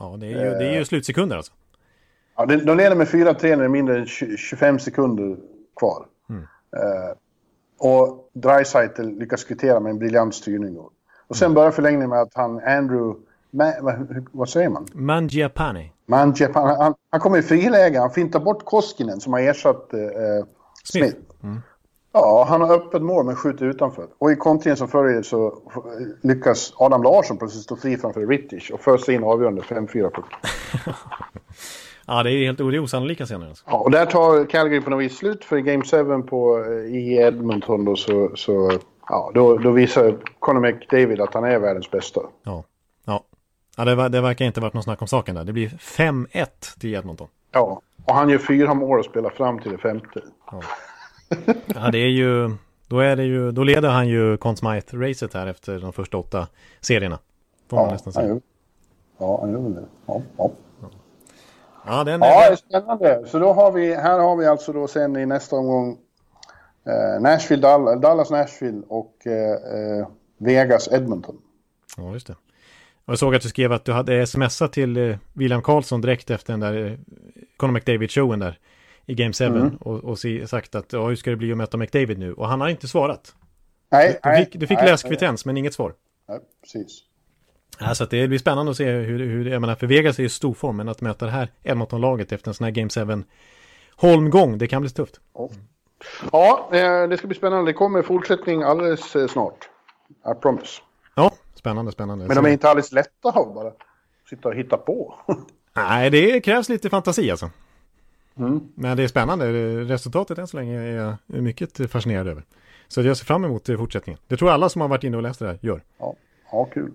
[0.00, 0.84] Ja, det är ju, det är ju eh.
[0.84, 1.52] slutsekunder alltså.
[2.38, 5.36] Ja, de leder med 4-3 när det är mindre än 25 sekunder
[5.76, 6.06] kvar.
[6.30, 6.42] Mm.
[6.42, 7.14] Uh,
[7.78, 10.90] och Dreisaitl lyckas kvittera med en briljant styrning då.
[11.26, 11.54] Och sen mm.
[11.54, 13.20] börjar förlängningen med att han, Andrew,
[13.50, 14.86] Ma, vad, vad säger man?
[14.92, 15.90] Mangiapane.
[16.06, 16.74] Mangiapane.
[16.74, 20.00] Han, han kommer i friläge, han fintar bort Koskinen som har ersatt uh,
[20.84, 21.08] Smith.
[21.08, 21.20] Smith.
[21.42, 21.60] Mm.
[22.12, 24.06] Ja, han har öppet mål men skjuter utanför.
[24.18, 25.58] Och i kontringen som följer så
[26.22, 30.24] lyckas Adam Larsson plötsligt stå fri framför Rittich och fösa in avgörande 5-4 puck.
[32.08, 33.48] ja, det är helt det är osannolika scener.
[33.48, 33.64] Alltså.
[33.66, 36.96] Ja, och där tar Calgary på något vis slut för i Game 7 på, eh,
[36.96, 38.72] i Edmonton då så, så
[39.08, 42.20] ja, då, då visar Conor McDavid att han är världens bästa.
[42.42, 42.64] Ja,
[43.04, 43.24] ja.
[43.76, 45.44] ja det, det verkar inte varit någon snack om saken där.
[45.44, 47.28] Det blir 5-1 till Edmonton.
[47.52, 50.20] Ja, och han gör fyra mål och spelar fram till det femte.
[50.50, 50.62] Ja
[51.74, 52.50] ja, det är ju,
[52.86, 56.46] då är det ju, då leder han ju Conn Smythe-racet här efter de första åtta
[56.80, 57.18] serierna.
[57.68, 58.40] Får man ja, nästan säga.
[59.18, 59.84] Ja, han gör väl det.
[60.06, 60.50] Ja, ja.
[61.88, 62.26] Ja, den är...
[62.26, 63.24] ja, spännande.
[63.26, 65.98] Så då har vi, här har vi alltså då sen i nästa omgång
[66.86, 71.38] eh, Nashville, Dallas, Dallas, Nashville och eh, eh, Vegas, Edmonton.
[71.96, 72.36] Ja, just det.
[73.04, 76.30] Och jag såg att du skrev att du hade smsat till eh, William Karlsson direkt
[76.30, 76.92] efter den där eh,
[77.56, 78.58] Conor McDavid-showen där
[79.06, 79.76] i Game 7 mm.
[79.76, 82.32] och, och sagt att ja, hur ska det bli att möta McDavid nu?
[82.32, 83.34] Och han har inte svarat.
[83.90, 85.94] Nej, du, du fick, du fick läskvittens men inget svar.
[86.28, 87.07] Nej, precis.
[87.80, 90.28] Ja, så det blir spännande att se hur, hur jag menar, för Vegas är i
[90.28, 93.24] stor form, men att möta det här Edmonton-laget efter en sån här Game 7
[93.96, 95.20] holmgång, det kan bli tufft.
[95.34, 95.50] Ja.
[96.32, 97.70] ja, eh, det ska bli spännande.
[97.70, 99.68] Det kommer fortsättning alldeles eh, snart.
[100.08, 100.80] I promise.
[101.14, 102.26] Ja, spännande, spännande.
[102.26, 103.72] Men de är inte alldeles lätta att bara
[104.30, 105.14] sitta och hitta på.
[105.76, 107.50] Nej, det krävs lite fantasi alltså.
[108.36, 108.68] Mm.
[108.74, 109.52] Men det är spännande.
[109.84, 112.42] Resultatet än så länge är jag mycket fascinerad över.
[112.88, 114.20] Så jag ser fram emot fortsättningen.
[114.26, 115.82] Det tror alla som har varit inne och läst det här gör.
[115.98, 116.14] Ja,
[116.52, 116.92] ja kul.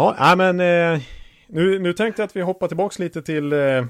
[0.00, 1.02] Ja, ja men eh,
[1.46, 3.84] nu, nu tänkte jag att vi hoppar tillbaka lite till eh,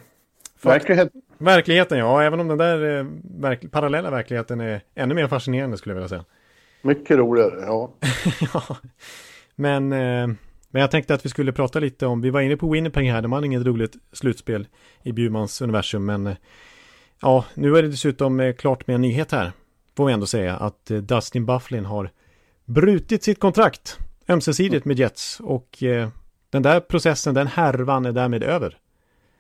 [0.63, 1.23] verkligheten.
[1.39, 2.23] Verkligheten, ja.
[2.23, 3.07] Även om den där eh,
[3.41, 6.25] verk parallella verkligheten är ännu mer fascinerande skulle jag vilja säga.
[6.83, 7.93] Mycket roligare, ja.
[8.55, 8.77] ja.
[9.55, 10.27] Men, eh,
[10.71, 13.23] men jag tänkte att vi skulle prata lite om, vi var inne på Winnipeg här,
[13.23, 14.67] de hade inget roligt slutspel
[15.03, 16.37] i Bjurmans universum, men
[17.23, 19.53] ja, nu är det dessutom eh, klart med en nyhet här.
[19.97, 22.11] Får vi ändå säga att eh, Dustin Bufflin har
[22.65, 23.99] brutit sitt kontrakt
[24.31, 26.09] ömsesidigt med Jets och eh,
[26.51, 28.79] den där processen, den härvan är därmed över.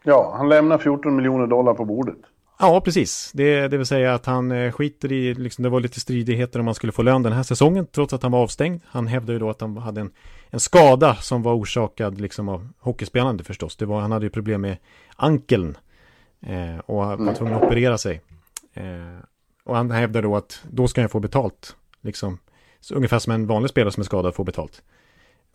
[0.03, 2.18] Ja, han lämnar 14 miljoner dollar på bordet.
[2.59, 3.31] Ja, precis.
[3.35, 6.66] Det, det vill säga att han eh, skiter i, liksom, det var lite stridigheter om
[6.66, 8.81] han skulle få lön den här säsongen, trots att han var avstängd.
[8.87, 10.11] Han hävdade ju då att han hade en,
[10.50, 13.76] en skada som var orsakad liksom av hockeyspelande förstås.
[13.76, 14.76] Det var, han hade ju problem med
[15.16, 15.76] ankeln
[16.40, 17.35] eh, och var mm.
[17.35, 18.20] tvungen att operera sig.
[18.74, 19.24] Eh,
[19.64, 22.38] och han hävdade då att då ska han få betalt, liksom.
[22.81, 24.83] Så ungefär som en vanlig spelare som är skadad får betalt.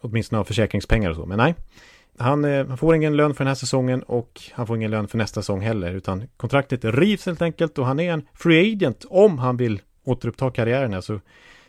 [0.02, 1.56] Åtminstone av försäkringspengar och så, men nej.
[2.18, 5.08] Han, eh, han, får ingen lön för den här säsongen och han får ingen lön
[5.08, 5.92] för nästa säsong heller.
[5.92, 10.52] Utan kontraktet rivs helt enkelt och han är en free agent om han vill återuppta
[10.52, 10.94] karriären.
[10.94, 11.20] Här, så,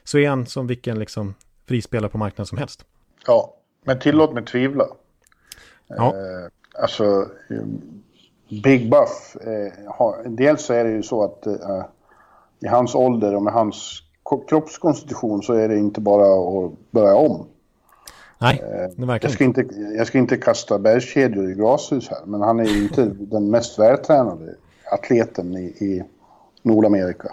[0.04, 1.34] så är han som vilken liksom
[1.68, 2.84] frispelare på marknaden som helst.
[3.26, 4.84] Ja, men tillåt mig tvivla.
[5.86, 6.06] Ja.
[6.06, 7.28] Eh, alltså,
[8.62, 11.84] Big Buff, eh, har, dels så är det ju så att eh,
[12.60, 14.02] i hans ålder och med hans
[14.48, 17.46] kroppskonstitution så är det inte bara att börja om.
[18.38, 18.62] Nej,
[18.96, 19.66] det verkar jag ska inte.
[19.96, 23.78] Jag ska inte kasta bergskedjor i glashus här, men han är ju inte den mest
[23.78, 24.54] vältränade
[24.92, 26.04] atleten i, i
[26.62, 27.28] Nordamerika.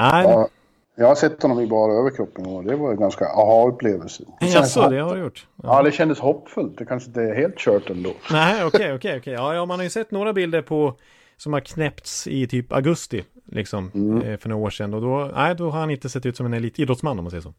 [0.00, 0.24] Nej.
[0.24, 0.48] Jag,
[0.94, 4.24] jag har sett honom i bara överkroppen och det var en ganska aha-upplevelse.
[4.40, 5.46] Jaså, det har du gjort?
[5.62, 5.76] Ja.
[5.76, 5.82] ja.
[5.82, 6.78] det kändes hoppfullt.
[6.78, 8.12] Det kanske inte är helt kört ändå.
[8.32, 9.32] Nej, okej, okej, okej.
[9.32, 10.94] Ja, man har ju sett några bilder på
[11.36, 14.22] som har knäppts i typ augusti, liksom, mm.
[14.22, 14.94] Eh, för några år sedan.
[14.94, 17.42] Och då, nej, då har han inte sett ut som en elitidrottsman om man säger
[17.42, 17.54] så.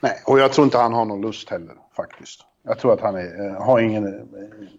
[0.00, 2.40] Nej, och jag tror inte han har någon lust heller faktiskt.
[2.64, 4.20] Jag tror att han är, eh, har ingen eh,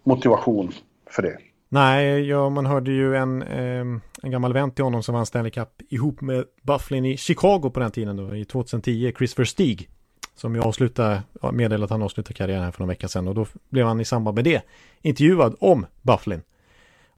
[0.04, 0.72] motivation
[1.10, 1.36] för det.
[1.68, 5.50] Nej, ja, man hörde ju en, eh, en gammal vän till honom som vann Stanley
[5.50, 9.88] Cup ihop med Bufflin i Chicago på den tiden då, i 2010, Chris Verstig.
[10.34, 11.22] Som ju avslutade,
[11.52, 14.04] meddelade att han avslutade karriären här för några veckor sedan och då blev han i
[14.04, 14.62] samband med det
[15.02, 16.42] intervjuad om Bufflin.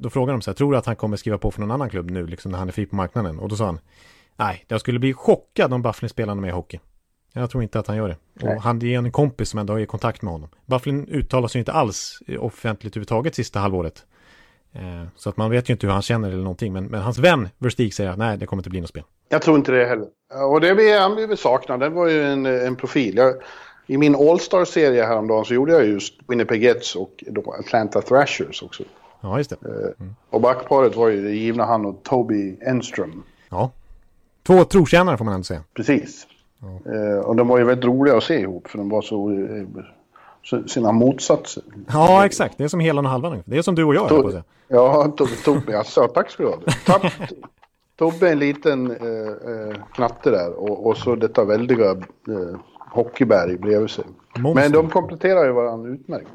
[0.02, 1.90] Då frågade de så här, tror du att han kommer skriva på för någon annan
[1.90, 3.38] klubb nu, liksom när han är fri på marknaden?
[3.38, 3.80] Och då sa han,
[4.36, 6.80] nej, jag skulle bli chockad om Bufflin spelade med i hockey.
[7.32, 8.16] Jag tror inte att han gör det.
[8.34, 8.56] Nej.
[8.56, 10.48] Och han är en kompis som ändå har i kontakt med honom.
[10.66, 14.04] Bufflin uttalar sig inte alls offentligt överhuvudtaget sista halvåret.
[14.72, 16.72] Eh, så att man vet ju inte hur han känner eller någonting.
[16.72, 19.04] Men, men hans vän Verstig säger att nej, det kommer inte bli något spel.
[19.28, 20.06] Jag tror inte det heller.
[20.52, 23.16] Och det vi, han vi saknar, det var ju en, en profil.
[23.16, 23.34] Jag,
[23.86, 28.82] I min All-Star-serie häromdagen så gjorde jag just Winnipeg Jets och då Atlanta Thrashers också.
[29.22, 29.56] Ja, just det.
[29.66, 30.14] Eh, mm.
[30.30, 33.22] Och backparet var ju det givna han och Toby Enström.
[33.48, 33.70] Ja.
[34.46, 35.62] Två trotjänare får man ändå säga.
[35.74, 36.26] Precis.
[36.62, 40.66] Eh, och de var ju väldigt roliga att se ihop för de var så, eh,
[40.66, 41.62] sina motsatser.
[41.92, 42.58] Ja, exakt.
[42.58, 43.42] Det är som helan och halvan.
[43.44, 44.08] Det är som du och jag.
[44.08, 45.12] To på ja,
[45.44, 45.78] Tobbe.
[45.78, 47.10] Alltså, tack ska du ha.
[47.96, 52.58] Tobbe är en liten eh, knatte där och, och så detta väldiga eh,
[52.90, 54.04] hockeyberg bredvid sig.
[54.38, 54.62] Monster.
[54.62, 56.28] Men de kompletterar ju varandra utmärkt.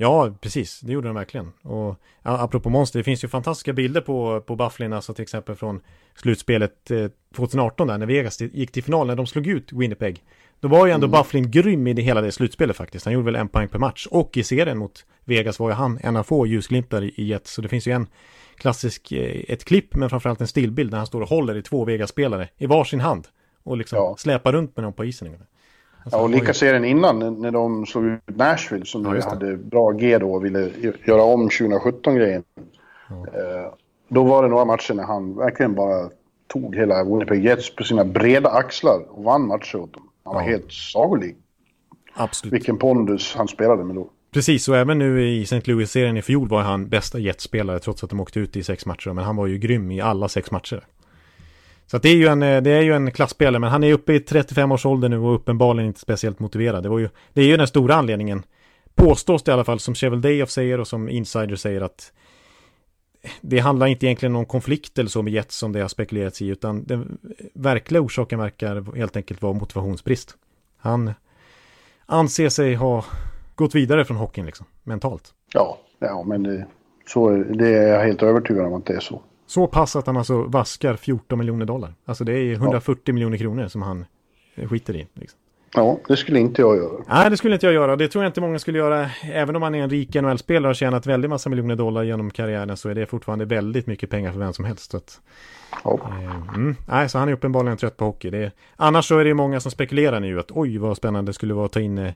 [0.00, 0.80] Ja, precis.
[0.80, 1.52] Det gjorde de verkligen.
[1.62, 5.80] Och apropå monster, det finns ju fantastiska bilder på, på Bufflin, alltså till exempel från
[6.14, 7.06] slutspelet eh,
[7.36, 10.24] 2018 där, när Vegas gick till final, när de slog ut Winnipeg.
[10.60, 11.18] Då var ju ändå mm.
[11.18, 13.04] Bufflin grym i det hela det slutspelet faktiskt.
[13.04, 14.06] Han gjorde väl en poäng per match.
[14.10, 17.52] Och i serien mot Vegas var ju han en av få ljusglimtar i Jets.
[17.52, 18.06] Så det finns ju en
[18.56, 21.84] klassisk, eh, ett klipp, men framförallt en stillbild när han står och håller i två
[21.84, 23.28] Vegas-spelare i varsin hand.
[23.62, 24.16] Och liksom ja.
[24.18, 25.36] släpar runt med dem på isen.
[26.12, 30.18] Ja, och lika serien innan när de slog ut Nashville som ja, hade bra G
[30.18, 30.70] då och ville
[31.04, 32.42] göra om 2017-grejen.
[33.08, 33.16] Ja.
[33.16, 33.72] Eh,
[34.08, 36.10] då var det några matcher när han verkligen bara
[36.46, 40.08] tog hela Winnipeg Jets på sina breda axlar och vann matcher åt dem.
[40.24, 40.48] Han var ja.
[40.48, 41.36] helt sagolik.
[42.14, 42.52] Absolut.
[42.52, 44.10] Vilken pondus han spelade med då.
[44.32, 45.60] Precis, och även nu i St.
[45.64, 49.10] Louis-serien i fjol var han bästa Jets-spelare trots att de åkte ut i sex matcher.
[49.10, 50.84] Men han var ju grym i alla sex matcher.
[51.90, 54.12] Så det är ju en, eh, det är ju en klassspelare, men han är uppe
[54.12, 56.82] i 35 års ålder nu och uppenbarligen inte speciellt motiverad.
[56.82, 58.42] Det, var ju, det är ju den stora anledningen,
[58.94, 62.12] påstås det i alla fall, som Chevel Dayoff säger och som Insider säger att
[63.40, 66.46] det handlar inte egentligen om konflikt eller så med Jets som det har spekulerats i,
[66.46, 67.18] utan den
[67.54, 70.36] verkliga orsaken verkar helt enkelt vara motivationsbrist.
[70.76, 71.12] Han
[72.06, 73.04] anser sig ha
[73.54, 75.34] gått vidare från hockeyn liksom, mentalt.
[75.52, 76.66] Ja, ja men det,
[77.06, 79.22] så, det är jag helt övertygad om att det är så.
[79.48, 81.94] Så pass att han alltså vaskar 14 miljoner dollar.
[82.04, 83.12] Alltså det är 140 ja.
[83.12, 84.04] miljoner kronor som han
[84.68, 85.06] skiter i.
[85.14, 85.38] Liksom.
[85.74, 87.04] Ja, det skulle inte jag göra.
[87.08, 87.96] Nej, det skulle inte jag göra.
[87.96, 89.10] Det tror jag inte många skulle göra.
[89.22, 92.76] Även om man är en rik NHL-spelare och tjänat väldigt massa miljoner dollar genom karriären
[92.76, 94.94] så är det fortfarande väldigt mycket pengar för vem som helst.
[94.94, 95.20] Att,
[95.84, 96.00] ja.
[96.04, 98.30] eh, mm, nej, så han är uppenbarligen trött på hockey.
[98.30, 101.34] Det är, annars så är det många som spekulerar nu att oj vad spännande det
[101.34, 102.12] skulle vara att ta in eh,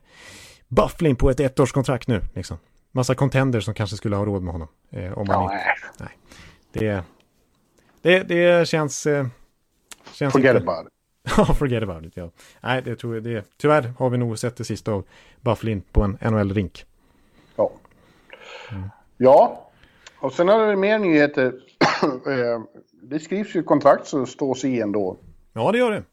[0.67, 2.21] Bufflin på ett ettårskontrakt nu.
[2.33, 2.57] Liksom.
[2.91, 4.67] Massa contender som kanske skulle ha råd med honom.
[4.91, 5.63] Eh, om man ja, inte,
[5.99, 6.17] nej.
[6.73, 7.03] Det,
[8.03, 9.05] det, det känns...
[9.05, 9.25] Eh,
[10.11, 10.71] känns Forget inte...
[10.71, 10.93] about it.
[11.37, 12.29] Ja, forget about it, ja.
[12.61, 13.45] Nej, det tror jag det.
[13.57, 15.03] Tyvärr har vi nog sett det sista av
[15.41, 16.85] Bufflin på en NHL-rink.
[17.55, 17.71] Ja.
[18.71, 18.89] Mm.
[19.17, 19.69] Ja,
[20.19, 21.45] och sen har vi mer nyheter
[22.03, 22.61] eh,
[23.01, 25.17] det skrivs ju kontrakt så står i ändå.
[25.53, 26.03] Ja, det gör det.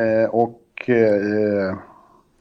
[0.00, 1.76] Eh, och eh,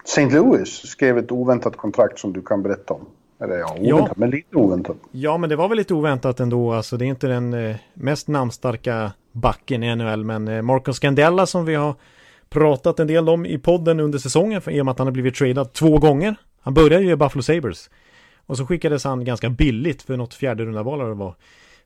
[0.03, 0.29] St.
[0.29, 3.05] Louis skrev ett oväntat kontrakt som du kan berätta om.
[3.39, 4.13] Eller ja, oväntat, ja.
[4.15, 4.97] men lite oväntat.
[5.11, 6.73] Ja, men det var väl lite oväntat ändå.
[6.73, 11.45] Alltså, det är inte den eh, mest namnstarka backen i NHL, men eh, Marcus Scandella
[11.45, 11.95] som vi har
[12.49, 15.11] pratat en del om i podden under säsongen, för i och med att han har
[15.11, 16.35] blivit tradad två gånger.
[16.61, 17.89] Han började ju i Buffalo Sabres.
[18.45, 21.35] Och så skickades han ganska billigt för något fjärde runda val det var.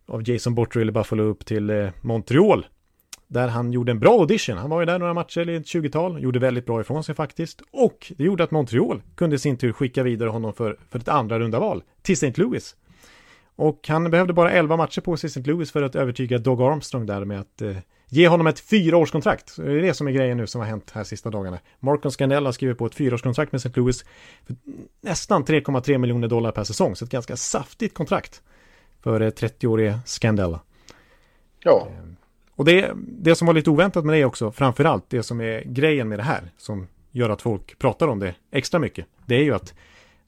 [0.08, 2.66] Av Jason Bortrill i Buffalo upp till eh, Montreal.
[3.32, 4.58] Där han gjorde en bra audition.
[4.58, 6.24] Han var ju där några matcher i ett 20-tal.
[6.24, 7.62] Gjorde väldigt bra ifrån sig faktiskt.
[7.72, 11.08] Och det gjorde att Montreal kunde i sin tur skicka vidare honom för, för ett
[11.08, 11.84] andra runda val.
[12.02, 12.34] Till St.
[12.36, 12.76] Louis.
[13.56, 15.42] Och han behövde bara 11 matcher på sig i St.
[15.42, 19.56] Louis för att övertyga Doug Armstrong där med att eh, ge honom ett fyraårskontrakt.
[19.58, 21.60] Det är det som är grejen nu som har hänt här sista dagarna.
[21.80, 23.80] Marcus Scandella har skrivit på ett fyraårskontrakt med St.
[23.80, 24.06] Louis
[24.48, 24.56] för
[25.02, 26.96] nästan 3,3 miljoner dollar per säsong.
[26.96, 28.42] Så ett ganska saftigt kontrakt
[29.04, 30.60] för 30-årige eh, Scandella.
[31.60, 31.88] Ja.
[32.60, 36.10] Och det, det som var lite oväntat med det också, framförallt det som är grejen
[36.10, 39.54] med det här, som gör att folk pratar om det extra mycket, det är ju
[39.54, 39.74] att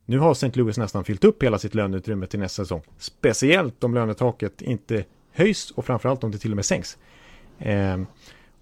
[0.05, 0.51] nu har St.
[0.53, 2.81] Louis nästan fyllt upp hela sitt löneutrymme till nästa säsong.
[2.97, 6.97] Speciellt om lönetaket inte höjs och framförallt om det till och med sänks.
[7.59, 7.97] Eh,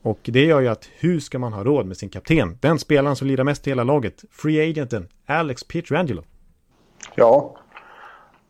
[0.02, 2.58] och det gör ju att hur ska man ha råd med sin kapten?
[2.62, 6.24] Den spelaren som lirar mest i hela laget, free agenten Alex Pietrangelo.
[7.16, 7.56] Ja.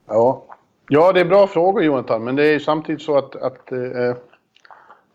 [0.08, 0.46] Ja.
[0.90, 4.16] Ja, det är bra frågor Jonathan, men det är samtidigt så att, att eh,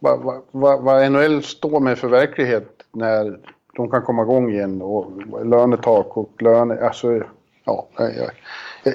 [0.05, 3.39] vad, vad, vad NHL står med för verklighet när
[3.77, 5.13] de kan komma igång igen och
[5.47, 6.87] lönetak och löne...
[6.87, 7.23] Alltså,
[7.65, 8.31] ja, jag,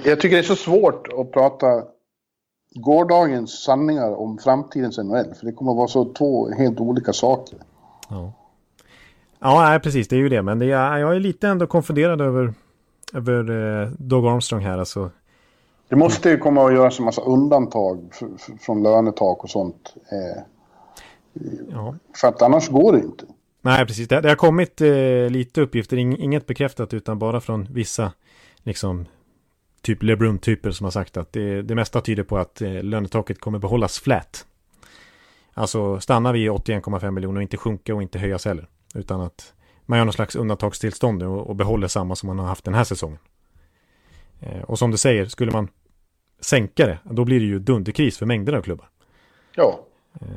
[0.06, 1.84] jag, tycker det är så svårt att prata
[2.76, 5.34] gårdagens sanningar om framtidens NHL.
[5.40, 7.60] För det kommer att vara så två helt olika saker.
[8.10, 8.34] Ja,
[9.40, 10.08] ja nej, precis.
[10.08, 10.42] Det är ju det.
[10.42, 12.54] Men det är, jag är lite ändå konfunderad över,
[13.14, 13.50] över
[13.82, 14.78] eh, Doug Armstrong här.
[14.78, 15.10] Alltså.
[15.88, 18.00] Det måste ju komma att göras en massa undantag
[18.62, 19.94] från lönetak och sånt.
[20.12, 20.42] Eh,
[21.72, 21.96] ja.
[22.16, 23.26] För att annars går det inte.
[23.62, 24.08] Nej, precis.
[24.08, 28.12] Det, det har kommit eh, lite uppgifter, inget bekräftat utan bara från vissa
[28.64, 29.06] liksom
[29.82, 33.60] typ LeBron-typer som har sagt att det, det mesta tyder på att eh, lönetaket kommer
[33.60, 34.46] behållas flat.
[35.54, 38.68] Alltså stanna vid 81,5 miljoner och inte sjunka och inte höjas heller.
[38.96, 39.54] Utan att
[39.86, 42.84] man gör någon slags undantagstillstånd och, och behåller samma som man har haft den här
[42.84, 43.20] säsongen.
[44.40, 45.68] Eh, och som du säger, skulle man
[46.40, 48.90] sänka det, då blir det ju dunderkris för mängder av klubbar.
[49.56, 49.80] Ja.
[50.22, 50.28] Eh,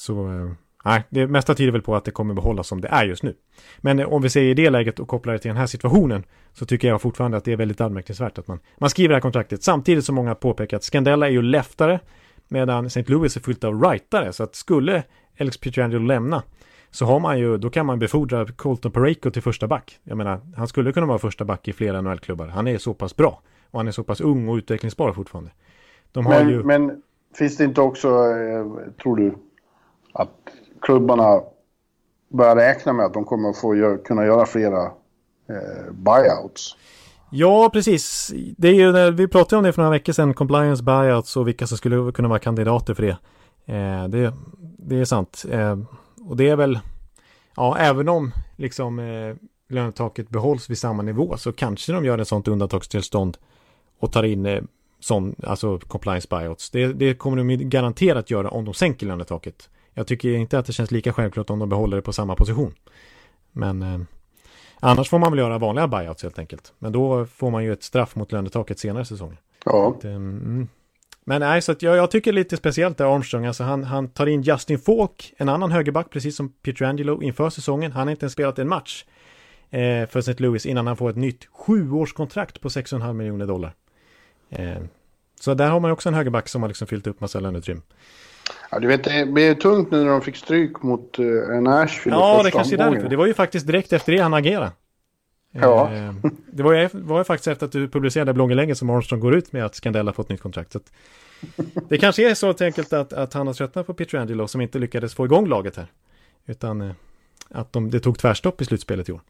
[0.00, 0.50] så eh,
[0.84, 3.34] Nej, det mesta tyder väl på att det kommer behållas som det är just nu.
[3.78, 6.24] Men eh, om vi säger i det läget och kopplar det till den här situationen
[6.52, 9.20] så tycker jag fortfarande att det är väldigt anmärkningsvärt att man, man skriver det här
[9.20, 12.00] kontraktet samtidigt som många påpekar att Scandella är ju leftare
[12.48, 13.04] medan St.
[13.06, 15.02] Louis är fyllt av rightare så att skulle
[15.40, 16.42] Alex Pietrangelo lämna
[16.90, 19.98] så har man ju, då kan man befordra Colton Pareko till första back.
[20.02, 22.46] Jag menar, han skulle kunna vara första back i flera NHL-klubbar.
[22.46, 25.50] Han är så pass bra och han är så pass ung och utvecklingsbar fortfarande.
[26.12, 26.62] De men, ju...
[26.62, 27.02] men
[27.34, 29.34] finns det inte också, eh, tror du,
[30.12, 30.30] att
[30.80, 31.40] klubbarna
[32.28, 34.82] börjar räkna med att de kommer att få gör, kunna göra flera
[35.48, 36.76] eh, buyouts.
[37.30, 38.32] Ja, precis.
[38.56, 41.66] Det är ju, vi pratade om det för några veckor sedan, compliance buyouts och vilka
[41.66, 43.16] som skulle kunna vara kandidater för det.
[43.74, 44.32] Eh, det,
[44.78, 45.44] det är sant.
[45.50, 45.78] Eh,
[46.24, 46.78] och det är väl,
[47.56, 49.36] ja, även om liksom eh,
[49.68, 53.36] lönetaket behålls vid samma nivå så kanske de gör ett sånt undantagstillstånd
[53.98, 54.62] och tar in eh,
[55.00, 56.70] sån, alltså compliance buyouts.
[56.70, 59.68] Det, det kommer de garanterat göra om de sänker lönetaket.
[60.00, 62.74] Jag tycker inte att det känns lika självklart om de behåller det på samma position.
[63.52, 64.00] Men eh,
[64.80, 66.72] annars får man väl göra vanliga buyouts helt enkelt.
[66.78, 69.36] Men då får man ju ett straff mot lönetaket senare säsonger.
[69.64, 69.94] Ja.
[69.96, 70.68] Att, eh, mm.
[71.24, 74.26] Men nej, så att jag, jag tycker lite speciellt där Armstrong, alltså han, han tar
[74.26, 77.92] in Justin Falk, en annan högerback, precis som Pietrangelo inför säsongen.
[77.92, 79.04] Han har inte ens spelat en match
[79.70, 80.34] eh, för St.
[80.42, 83.74] Louis innan han får ett nytt sjuårskontrakt på 6,5 miljoner dollar.
[84.50, 84.82] Eh,
[85.40, 87.82] så där har man också en högerback som har liksom fyllt upp massa löneutrymme.
[88.70, 92.42] Ja, du vet, det blev tungt nu när de fick stryk mot uh, Nashville Ja,
[92.44, 93.08] det kanske är därför.
[93.08, 94.72] Det var ju faktiskt direkt efter det han agerade.
[95.50, 95.92] Ja.
[95.92, 96.14] Eh,
[96.52, 99.52] det var ju, var ju faktiskt efter att du publicerade blogginlägget som Armstrong går ut
[99.52, 100.72] med att Scandella fått nytt kontrakt.
[100.72, 100.80] Så
[101.88, 105.14] det kanske är så enkelt att, att han har tröttnat på Pietrangelo som inte lyckades
[105.14, 105.86] få igång laget här.
[106.46, 106.92] Utan eh,
[107.48, 109.20] att de, det tog tvärstopp i slutspelet i år.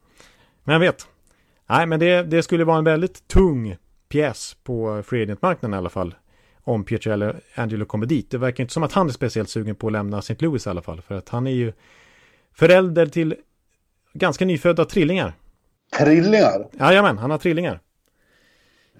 [0.65, 1.07] Men jag vet.
[1.67, 3.77] Nej, men det, det skulle vara en väldigt tung
[4.09, 6.15] pjäs på free agent-marknaden i alla fall
[6.71, 8.31] om Pietro Angelo kommer dit.
[8.31, 10.37] Det verkar inte som att han är speciellt sugen på att lämna St.
[10.39, 11.01] Louis i alla fall.
[11.01, 11.73] För att han är ju
[12.53, 13.35] förälder till
[14.13, 15.33] ganska nyfödda trillingar.
[15.99, 16.69] Trillingar?
[16.79, 17.81] Jajamän, han har trillingar.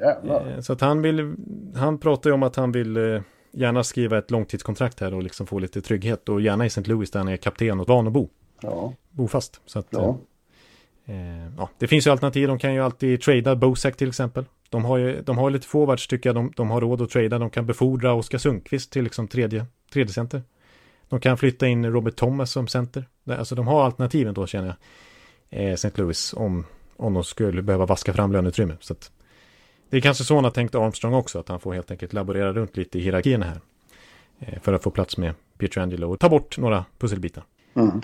[0.01, 0.53] Jävlar.
[0.53, 1.35] Eh, så att han vill,
[1.77, 5.47] han pratar ju om att han vill eh, gärna skriva ett långtidskontrakt här och liksom
[5.47, 6.81] få lite trygghet och gärna i St.
[6.81, 8.29] Louis där han är kapten och van att bo.
[8.61, 8.93] Ja.
[9.11, 9.61] Bofast.
[9.67, 10.19] Så att, ja.
[11.07, 12.49] Eh, ja, det finns ju alternativ.
[12.49, 14.45] De kan ju alltid trada Bosek till exempel.
[14.71, 16.37] De har ju de har lite forwards tycker jag.
[16.37, 17.39] De, de har råd att trada.
[17.39, 20.43] De kan befordra Oskar Sundqvist till liksom tredje, tredje center.
[21.09, 23.05] De kan flytta in Robert Thomas som center.
[23.27, 24.77] Alltså de har alternativen då känner jag.
[25.51, 25.91] Eh, St.
[25.95, 26.65] Louis om,
[26.97, 28.77] om de skulle behöva vaska fram löneutrymme.
[28.81, 29.11] Så att,
[29.91, 31.39] det är kanske så han har tänkt Armstrong också.
[31.39, 33.61] Att han får helt enkelt laborera runt lite i hierarkin här.
[34.39, 37.45] Eh, för att få plats med Pietrangelo och ta bort några pusselbitar.
[37.75, 38.03] Mm.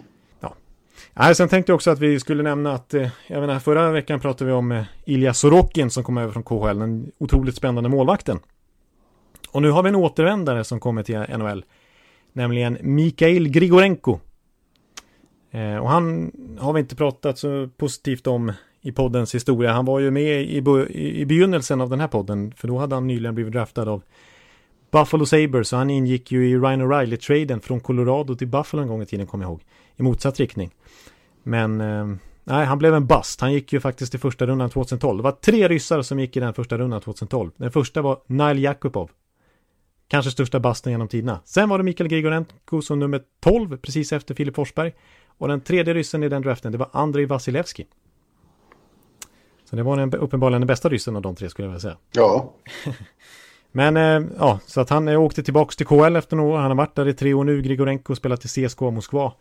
[1.18, 4.20] Nej, sen tänkte jag också att vi skulle nämna att, eh, jag menar, förra veckan
[4.20, 8.38] pratade vi om eh, Ilja Sorokin som kom över från KHL, den otroligt spännande målvakten.
[9.50, 11.64] Och nu har vi en återvändare som kommer till NHL,
[12.32, 14.18] nämligen Mikael Grigorenko.
[15.50, 19.72] Eh, och han har vi inte pratat så positivt om i poddens historia.
[19.72, 22.94] Han var ju med i, i, i begynnelsen av den här podden, för då hade
[22.94, 24.02] han nyligen blivit draftad av
[24.90, 29.02] Buffalo Sabres, så han ingick ju i Ryan O'Reilly-traden från Colorado till Buffalo en gång
[29.02, 29.62] i tiden, kommer jag ihåg.
[29.96, 30.74] I motsatt riktning.
[31.42, 32.06] Men eh,
[32.44, 33.40] nej, han blev en bust.
[33.40, 35.16] Han gick ju faktiskt i första rundan 2012.
[35.16, 37.50] Det var tre ryssar som gick i den första rundan 2012.
[37.56, 39.10] Den första var Nail Jakubov.
[40.08, 41.40] Kanske största busten genom tiderna.
[41.44, 44.92] Sen var det Mikael Grigorenko som nummer 12, precis efter Filip Forsberg.
[45.38, 47.86] Och den tredje ryssen i den draften, det var Andrei Vasilevski.
[49.70, 51.96] Så det var den, uppenbarligen den bästa ryssen av de tre skulle jag vilja säga.
[52.12, 52.52] Ja.
[53.72, 56.58] Men eh, ja, så att han eh, åkte tillbaka till KL efter några år.
[56.58, 59.32] Han har varit där i tre år nu, Grigorenko, spelat i CSKA Moskva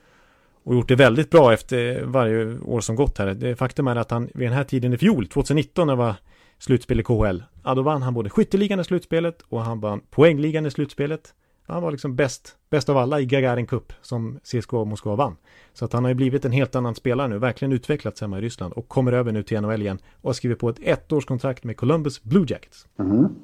[0.66, 3.34] och gjort det väldigt bra efter varje år som gått här.
[3.34, 6.16] Det faktum är att han vid den här tiden i fjol, 2019, när det var
[6.60, 10.66] slutspel i KHL, ja då vann han både skytteligan i slutspelet och han vann poängligan
[10.66, 11.34] i slutspelet.
[11.68, 15.36] Han var liksom bäst, bäst av alla i Gagarin Cup som CSKA Moskva vann.
[15.74, 18.42] Så att han har ju blivit en helt annan spelare nu, verkligen utvecklats hemma i
[18.42, 21.78] Ryssland och kommer över nu till NHL igen och har skrivit på ett ettårskontrakt med
[21.78, 22.88] Columbus Blue Jackets.
[23.00, 23.36] Mm.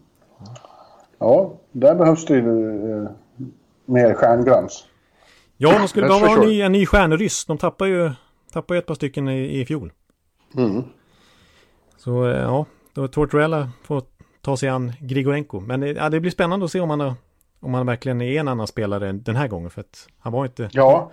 [1.19, 3.09] Ja, där behövs det ju eh,
[3.85, 4.85] mer stjärnglans.
[5.63, 7.45] Ja, de skulle behöva ha en ny, en ny stjärnryss.
[7.45, 8.11] De tappar ju,
[8.53, 9.91] tappar ju ett par stycken i, i fjol.
[10.57, 10.83] Mm.
[11.97, 14.03] Så eh, ja, då Tortorella får
[14.41, 15.59] ta sig an Grigorenko.
[15.59, 17.13] Men eh, ja, det blir spännande att se om han,
[17.59, 19.69] om han verkligen är en annan spelare den här gången.
[19.69, 20.69] För att han var inte...
[20.71, 21.11] Ja,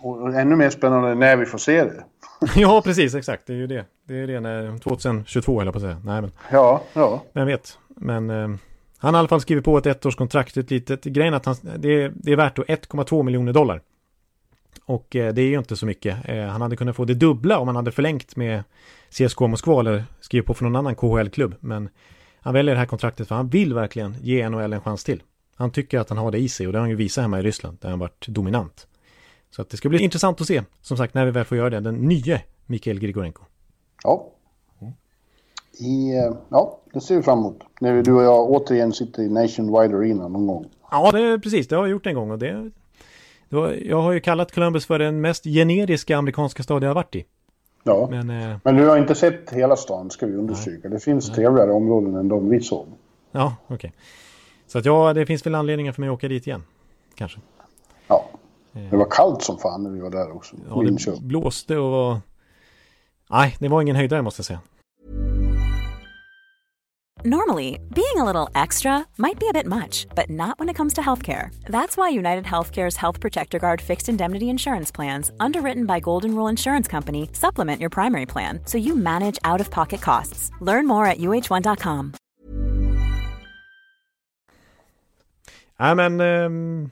[0.00, 2.04] och ännu mer spännande när vi får se det.
[2.56, 3.46] ja, precis, exakt.
[3.46, 3.84] Det är ju det.
[4.04, 6.00] Det är det när 2022 eller på att säga.
[6.04, 6.32] Nej, men...
[6.50, 7.22] Ja, ja.
[7.32, 7.78] Vem vet.
[7.88, 8.48] Men eh,
[8.98, 12.02] han har i alla fall skrivit på ett ettårskontrakt, ett litet grejen att han, det,
[12.02, 13.80] är, det är värt 1,2 miljoner dollar.
[14.84, 16.28] Och eh, det är ju inte så mycket.
[16.28, 18.64] Eh, han hade kunnat få det dubbla om han hade förlängt med
[19.10, 21.54] CSKA Moskva eller skrivit på för någon annan KHL-klubb.
[21.60, 21.88] Men
[22.40, 25.22] han väljer det här kontraktet för han vill verkligen ge NHL en chans till.
[25.54, 27.38] Han tycker att han har det i sig och det har han ju visat hemma
[27.38, 28.86] i Ryssland där han varit dominant.
[29.50, 31.70] Så att det ska bli intressant att se, som sagt, när vi väl får göra
[31.70, 33.42] det, den nya Mikael Grigorenko.
[34.02, 34.30] Ja.
[35.78, 37.58] I, eh, ja, det ser vi fram emot.
[37.80, 40.66] När du och jag återigen sitter i Nationwide Arena någon gång.
[40.90, 41.68] Ja, det är precis.
[41.68, 42.70] Det har jag gjort en gång och det,
[43.48, 46.94] det var, jag har ju kallat Columbus för den mest generiska amerikanska stad jag har
[46.94, 47.24] varit i.
[47.84, 50.88] Ja, men, eh, men du har inte sett hela stan ska vi understryka.
[50.88, 50.90] Nej.
[50.98, 52.86] Det finns trevligare områden än de vi såg.
[53.32, 53.74] Ja, okej.
[53.74, 53.90] Okay.
[54.66, 56.64] Så att ja, det finns väl anledningar för mig att åka dit igen.
[57.14, 57.40] Kanske.
[58.08, 58.24] Ja.
[58.72, 58.90] Eh.
[58.90, 60.56] Det var kallt som fan när vi var där också.
[60.68, 62.18] Ja, det blåste och var...
[63.30, 64.60] Nej, det var ingen höjdare måste jag säga.
[67.24, 70.92] Normally, being a little extra might be a bit much, but not when it comes
[70.94, 71.48] to healthcare.
[71.68, 76.50] That's why United Healthcare's Health Protector Guard fixed indemnity insurance plans, underwritten by Golden Rule
[76.50, 80.50] Insurance Company, supplement your primary plan so you manage out of pocket costs.
[80.60, 82.12] Learn more at uh1.com.
[85.78, 86.90] Ja, men um,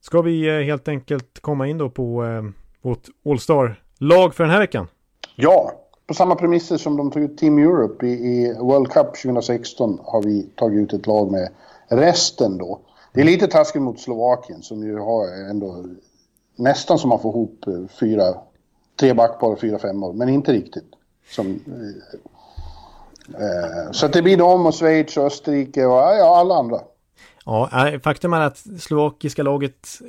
[0.00, 2.44] ska vi uh, helt enkelt komma in då på uh,
[2.82, 4.86] vårt All-Star-lag för den här veckan?
[5.34, 9.98] Ja, på samma premisser som de tog ut Team Europe i, i World Cup 2016
[10.04, 11.48] har vi tagit ut ett lag med
[11.88, 12.80] resten då.
[13.12, 15.84] Det är lite taskigt mot Slovakien som ju har ändå
[16.56, 18.34] nästan som man får ihop eh, fyra,
[19.00, 20.88] tre backpar och fyra femmor, men inte riktigt.
[21.30, 21.84] Som, eh,
[23.44, 26.80] eh så så det blir de och Schweiz och Österrike och ja, alla andra.
[27.46, 30.00] Ja, faktum är att slovakiska laget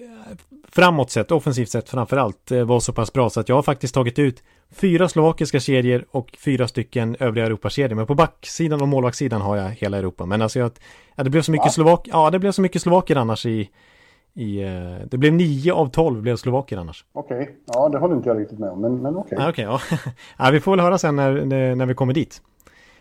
[0.69, 4.19] framåt sett, offensivt sett framförallt, var så pass bra så att jag har faktiskt tagit
[4.19, 7.95] ut fyra slovakiska kedjor och fyra stycken övriga Europakedjor.
[7.95, 10.25] Men på backsidan och målvaktssidan har jag hela Europa.
[10.25, 10.71] Men alltså jag,
[11.15, 11.71] ja, det blev så mycket ja.
[11.71, 13.69] slovak, ja det blev så mycket slovaker annars i,
[14.33, 17.05] i uh, det blev nio av tolv blev slovaker annars.
[17.13, 17.53] Okej, okay.
[17.73, 19.37] ja det håller inte jag riktigt med om, men, men okej.
[19.37, 19.49] Okay.
[19.49, 20.11] Okej, okay, ja.
[20.45, 20.51] ja.
[20.51, 22.41] vi får väl höra sen när, när vi kommer dit.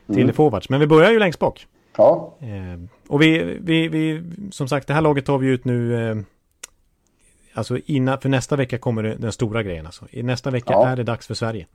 [0.07, 0.35] Till mm.
[0.35, 1.67] forwards, men vi börjar ju längst bak.
[1.97, 2.37] Ja.
[2.43, 6.23] Uh, och vi, vi, vi, som sagt, det här laget tar vi ut nu uh,
[7.55, 10.07] Alltså innan, för nästa vecka kommer den stora grejen alltså.
[10.11, 10.87] I nästa vecka ja.
[10.87, 11.67] är det dags för Sverige.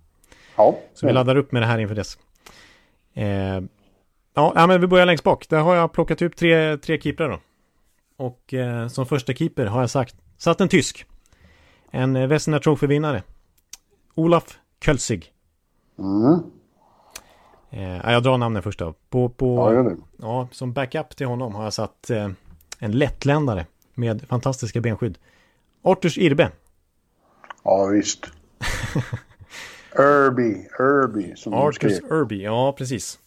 [0.55, 0.80] Ja.
[0.93, 2.17] Så vi laddar upp med det här inför dess.
[3.13, 3.61] Eh,
[4.34, 5.49] ja, men vi börjar längst bak.
[5.49, 7.39] Där har jag plockat upp tre, tre keeprar då.
[8.17, 11.05] Och eh, som första keeper har jag sagt, satt en tysk.
[11.91, 13.24] En eh, Vesna Trophy-vinnare.
[14.15, 15.34] Olaf Kölsig.
[15.99, 16.39] Mm.
[17.70, 18.93] Eh, jag drar namnen först då.
[19.09, 22.30] På, på, Ja, ja, som backup till honom har jag satt eh,
[22.80, 25.17] en lättländare med fantastiska benskydd.
[25.82, 26.51] Arturs Irbe.
[27.63, 28.26] Ja, visst.
[29.93, 31.99] Irby, Irby som Arturs.
[31.99, 33.20] Irby, ja precis.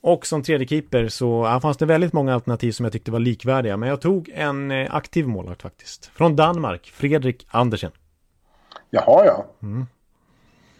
[0.00, 3.18] Och som tredje keeper så ja, fanns det väldigt många alternativ som jag tyckte var
[3.18, 3.76] likvärdiga.
[3.76, 6.06] Men jag tog en eh, aktiv målvakt faktiskt.
[6.06, 7.90] Från Danmark, Fredrik Andersen.
[8.90, 9.46] Jaha, ja.
[9.62, 9.86] Mm.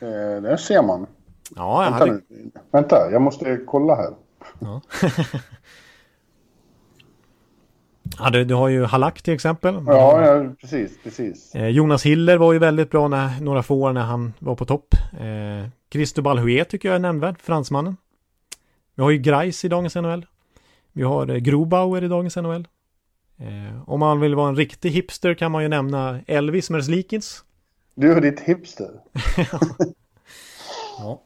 [0.01, 1.07] Eh, där ser man.
[1.57, 2.23] Ja, jag Vänta, hade...
[2.71, 4.15] Vänta, jag måste kolla här.
[4.59, 4.81] Ja.
[8.19, 9.83] ja, du, du har ju Halak till exempel.
[9.87, 11.55] Ja, ja precis, precis.
[11.55, 14.65] Eh, Jonas Hiller var ju väldigt bra när, några få år när han var på
[14.65, 14.95] topp.
[15.13, 17.97] Eh, Cristobal Huet tycker jag är nämnvärd, fransmannen.
[18.95, 20.27] Vi har ju Greis i dagens NHL.
[20.93, 22.69] Vi har eh, Grobauer i dagens NHL.
[23.39, 27.45] Eh, om man vill vara en riktig hipster kan man ju nämna Elvis Merzlikins.
[27.95, 28.91] Du och ditt hipster.
[30.99, 31.23] Ja.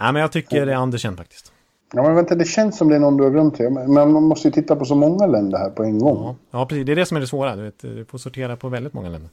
[0.00, 1.52] Nej, men jag tycker det är Andersen faktiskt.
[1.92, 3.58] Ja, men vänta, det känns som det är någon du har glömt.
[3.58, 6.16] Men man måste ju titta på så många länder här på en gång.
[6.24, 6.86] Ja, ja precis.
[6.86, 7.56] Det är det som är det svåra.
[7.56, 9.30] Du, vet, du får sortera på väldigt många länder.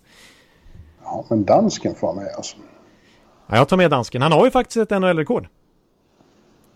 [1.03, 2.57] Ja, men dansken får med alltså.
[3.47, 4.21] Ja, jag tar med dansken.
[4.21, 5.47] Han har ju faktiskt ett NHL-rekord.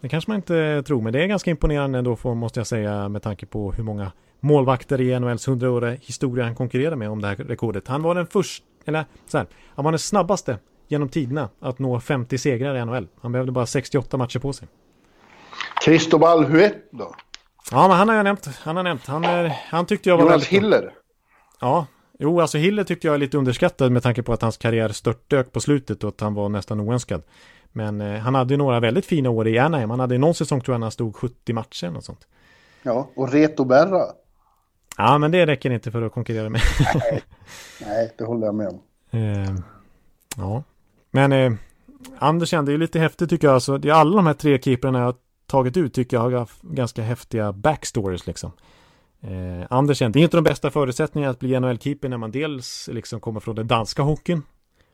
[0.02, 3.10] Det kanske man inte tror, men det är ganska imponerande ändå får, måste jag säga
[3.10, 7.28] med tanke på hur många målvakter i NHLs 100-åriga historia han konkurrerade med om det
[7.28, 7.88] här rekordet.
[7.88, 10.58] Han var den första, eller så här, han var den snabbaste
[10.92, 13.08] genom tiderna att nå 50 segrar i NHL.
[13.22, 14.68] Han behövde bara 68 matcher på sig.
[15.86, 17.16] Cristobal Huet då?
[17.72, 18.46] Ja, men han har jag nämnt.
[18.46, 19.08] Han har nämnt.
[19.08, 20.60] Han, är, han tyckte jag var Jonas bra.
[20.60, 20.94] Hiller?
[21.60, 21.86] Ja,
[22.20, 25.52] jo, alltså Hiller tyckte jag är lite underskattad med tanke på att hans karriär störtdök
[25.52, 27.22] på slutet och att han var nästan oönskad.
[27.72, 29.89] Men eh, han hade ju några väldigt fina år i Anaheim.
[29.89, 32.28] Han hade någon säsong tror jag när han stod 70 matcher och sånt.
[32.84, 34.04] Ja, och Reto Berra?
[34.98, 36.62] Ja, men det räcker inte för att konkurrera med.
[37.82, 38.82] Nej, det håller jag med om.
[39.20, 39.56] eh,
[40.38, 40.64] ja,
[41.12, 41.53] men eh,
[42.18, 43.53] Andersen, det är lite häftigt tycker jag.
[43.53, 46.47] Alltså, det är alla de här tre keeprarna jag har tagit ut tycker jag har
[46.62, 48.51] ganska häftiga backstories liksom.
[49.22, 53.20] Eh, Andersen, det är inte de bästa förutsättningarna att bli NHL-keeper när man dels liksom
[53.20, 54.43] kommer från den danska hockeyn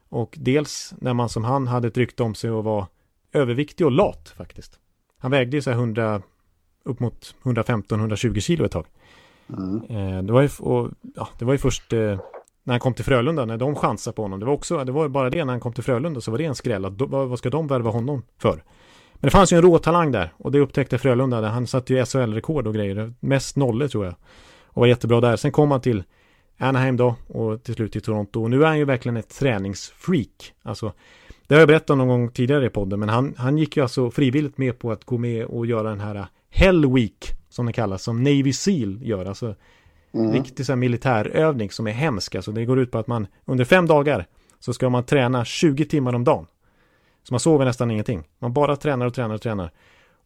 [0.09, 2.88] och dels när man som han hade ett rykte om sig att vara
[3.34, 4.80] överviktig och lat faktiskt.
[5.20, 6.22] Han vägde ju så här 100,
[6.84, 8.86] upp mot 115-120 kilo ett tag.
[9.89, 12.20] Eh, det, var ju, och, ja, det var ju först eh,
[12.68, 14.39] när han kom till Frölunda, när de chansade på honom.
[14.39, 16.45] Det var också, det var bara det när han kom till Frölunda så var det
[16.45, 16.86] en skräll.
[16.86, 18.63] Att, vad, vad ska de värva honom för?
[19.13, 21.41] Men det fanns ju en råtalang där och det upptäckte Frölunda.
[21.41, 23.13] Där han satte ju SHL-rekord och grejer.
[23.20, 24.15] Mest nollor tror jag.
[24.65, 25.36] Och var jättebra där.
[25.36, 26.03] Sen kom han till
[26.57, 28.43] Anaheim då och till slut till Toronto.
[28.43, 30.53] Och nu är han ju verkligen ett träningsfreak.
[30.63, 30.93] Alltså,
[31.47, 32.99] det har jag berättat någon gång tidigare i podden.
[32.99, 35.99] Men han, han gick ju alltså frivilligt med på att gå med och göra den
[35.99, 38.03] här Hell Week som det kallas.
[38.03, 39.26] Som Navy Seal gör.
[39.26, 39.55] Alltså
[40.12, 42.36] riktig så här militärövning som är hemsk.
[42.36, 44.28] Alltså det går ut på att man under fem dagar
[44.60, 46.45] så ska man träna 20 timmar om dagen.
[47.24, 48.24] Så man sover nästan ingenting.
[48.39, 49.72] Man bara tränar och tränar och tränar.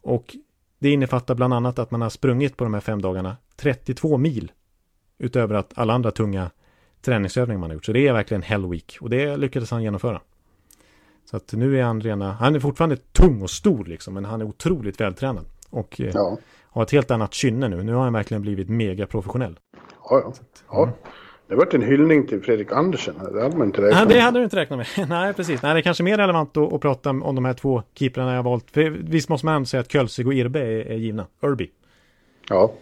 [0.01, 0.35] Och
[0.79, 4.51] det innefattar bland annat att man har sprungit på de här fem dagarna 32 mil.
[5.17, 6.51] Utöver att alla andra tunga
[7.01, 7.85] träningsövningar man har gjort.
[7.85, 8.97] Så det är verkligen Hell Week.
[9.01, 10.21] Och det lyckades han genomföra.
[11.25, 14.13] Så att nu är han rena, han är fortfarande tung och stor liksom.
[14.13, 15.45] Men han är otroligt vältränad.
[15.69, 16.37] Och eh, Ja,
[16.71, 17.83] har ett helt annat kynne nu.
[17.83, 19.59] Nu har han verkligen blivit mega professionell.
[20.09, 20.21] ja.
[20.25, 20.33] ja.
[20.71, 20.89] ja.
[21.47, 23.15] Det har varit en hyllning till Fredrik Andersen.
[23.33, 24.23] Det hade man inte Nej, räknat det med.
[24.23, 25.09] hade du inte räknat med.
[25.09, 25.61] Nej, precis.
[25.61, 28.43] Nej, det är kanske mer relevant att, att prata om de här två keeprarna jag
[28.43, 28.71] valt.
[28.71, 31.27] För visst måste man säga att Kölsig och Irbe är, är givna.
[31.43, 31.69] Irby.
[32.49, 32.73] Ja,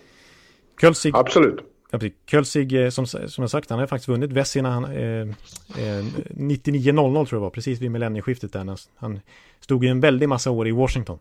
[0.82, 1.60] Kölsig, absolut.
[1.92, 2.00] ja.
[2.26, 7.16] Kölsig som, som jag sagt, han har faktiskt vunnit Vesina han, eh, eh, 99-00 tror
[7.16, 8.60] jag det var, precis vid millennieskiftet där.
[8.60, 9.20] Han, han
[9.60, 11.20] stod ju en väldig massa år i Washington.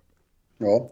[0.58, 0.90] Ja.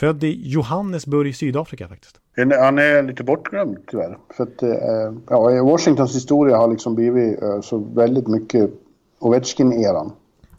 [0.00, 2.20] Född i Johannesburg, Sydafrika faktiskt.
[2.36, 4.18] Han är- lite bortglömd tyvärr.
[4.36, 8.70] För att eh, ja, Washingtons historia har liksom blivit eh, så väldigt mycket
[9.18, 10.12] Ovechkin-eran.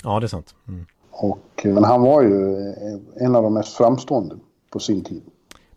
[0.04, 0.56] Ja, det är sant.
[0.68, 0.86] Mm.
[1.12, 2.56] Och, eh, men han var ju
[3.20, 4.36] en av de mest framstående
[4.70, 5.22] på sin tid.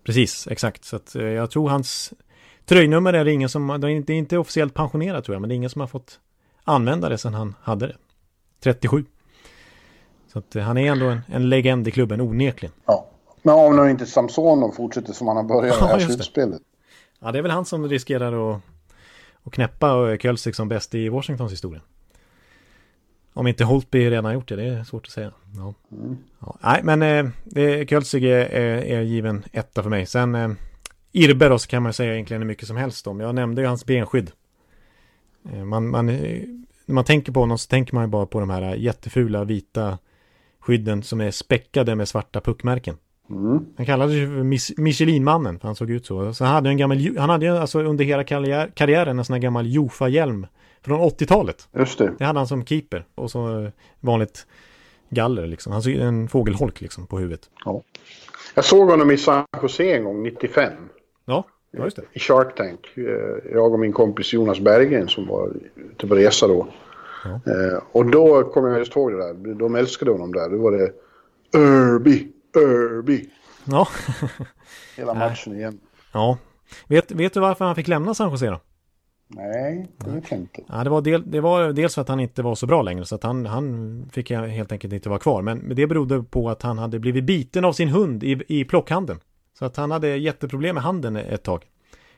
[0.05, 0.85] Precis, exakt.
[0.85, 2.13] Så att, jag tror hans
[2.65, 5.57] tröjnummer är det ingen som, det är inte, officiellt pensionerat tror jag, men det är
[5.57, 6.21] ingen som har fått
[6.65, 7.97] använda det sedan han hade det.
[8.63, 9.05] 37.
[10.33, 12.73] Så att han är ändå en, en legend i klubben, onekligen.
[12.87, 13.07] Ja.
[13.43, 16.63] Men om nu inte Samsonov fortsätter som han har börjat Ja, här slutspelet.
[17.21, 18.61] Ja, det är väl han som riskerar att,
[19.43, 21.81] att knäppa eh, Kölsik som bäst i Washingtons historia.
[23.35, 25.33] Om inte Holtby redan har gjort det, det är svårt att säga.
[25.57, 25.75] Ja.
[26.39, 30.07] Ja, nej, men eh, det, Kölsik är, är, är given etta för mig.
[30.07, 30.51] Sen eh,
[31.13, 33.21] Irbe då så kan man säga egentligen hur mycket som helst om.
[33.21, 34.31] Jag nämnde ju hans benskydd.
[35.53, 36.43] Eh, man, man, eh,
[36.87, 39.99] när man tänker på honom så tänker man ju bara på de här jättefula vita
[40.61, 42.97] skydden som är späckade med svarta puckmärken.
[43.33, 43.67] Mm.
[43.77, 44.27] Han kallades ju
[44.77, 46.35] Michelin-mannen, för han såg ut så.
[46.35, 49.35] Så han hade en gammal, han hade ju alltså under hela karriär, karriären en sån
[49.35, 50.47] här gammal Jofa-hjälm
[50.83, 51.69] från 80-talet.
[51.79, 52.13] Just det.
[52.19, 53.71] Det hade han som keeper och så
[54.01, 54.47] vanligt
[55.11, 55.73] galler liksom.
[55.73, 57.51] Han ser en fågelholk liksom på huvudet.
[57.65, 57.83] Ja.
[58.55, 60.73] Jag såg honom i San Jose en gång, 95.
[61.25, 62.03] Ja, ja just det.
[62.13, 62.81] I Shark Tank.
[62.95, 65.51] Eh, Jag och min kompis Jonas Berggren som var
[65.93, 66.67] ute på resa då.
[67.25, 69.55] Eh, Och då kom jag just ihåg det där.
[69.55, 70.49] De älskade honom där.
[70.51, 70.93] Då var det
[71.59, 73.31] Irby, Irby.
[73.65, 73.89] Ja.
[74.97, 75.81] Hela matchen igen.
[76.13, 76.39] ja.
[76.89, 78.61] Vet, vet du varför han fick lämna San Jose då?
[79.29, 80.63] Nej, det vet jag inte.
[80.69, 83.05] Ja, det, var del, det var dels för att han inte var så bra längre
[83.05, 85.43] så att han, han fick helt enkelt inte vara kvar.
[85.43, 89.21] Men det berodde på att han hade blivit biten av sin hund i, i plockhandeln.
[89.59, 91.65] Så att han hade jätteproblem med handen ett tag.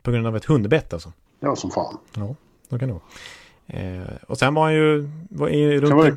[0.02, 1.12] På grund av ett hundbett alltså.
[1.40, 1.98] Ja, som fan.
[2.16, 2.34] Ja,
[2.70, 3.04] så kan det vara.
[3.66, 6.16] Eh, och sen var han ju var i, runt, i-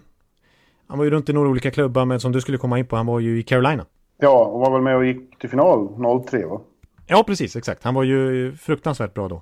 [0.88, 2.95] Han var ju runt i några olika klubbar men som du skulle komma in på,
[2.95, 3.86] han var ju i Carolina.
[4.18, 5.89] Ja, och var väl med och gick till final
[6.30, 6.61] 03 va?
[7.07, 7.84] Ja, precis, exakt.
[7.84, 9.36] Han var ju fruktansvärt bra då.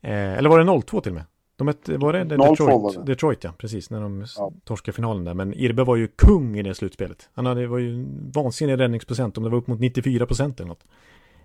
[0.00, 1.24] Eh, eller var det 02 till och med?
[1.56, 2.58] De ett, var det 02 Detroit?
[2.82, 3.12] var det.
[3.12, 3.52] Detroit, ja.
[3.58, 4.52] Precis, när de Ja.
[4.64, 5.34] torskade finalen där.
[5.34, 7.28] Men Irbe var ju kung i det slutspelet.
[7.34, 10.68] Han hade, var ju en vansinnig räddningsprocent, om det var upp mot 94 procent eller
[10.68, 10.84] något.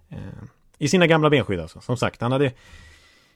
[0.10, 0.18] Eh,
[0.78, 2.22] I sina gamla benskydd alltså, som sagt.
[2.22, 2.52] Han hade...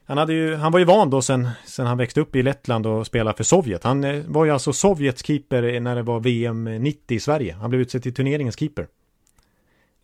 [0.04, 2.86] Han, hade ju, han var ju van då sen, sen han växte upp i Lettland
[2.86, 3.84] och spelade för Sovjet.
[3.84, 7.54] Han eh, var ju alltså Sovjets keeper när det var VM 90 i Sverige.
[7.60, 8.86] Han blev utsedd till turneringens keeper.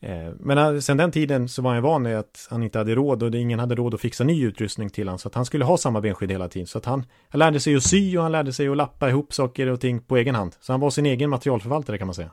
[0.05, 2.95] Eh, men eh, sen den tiden så var han van vid att han inte hade
[2.95, 5.19] råd och ingen hade råd att fixa ny utrustning till honom.
[5.19, 6.67] Så att han skulle ha samma benskydd hela tiden.
[6.67, 9.35] Så att han, han lärde sig att sy och han lärde sig att lappa ihop
[9.35, 10.57] saker och ting på egen hand.
[10.61, 12.31] Så han var sin egen materialförvaltare kan man säga.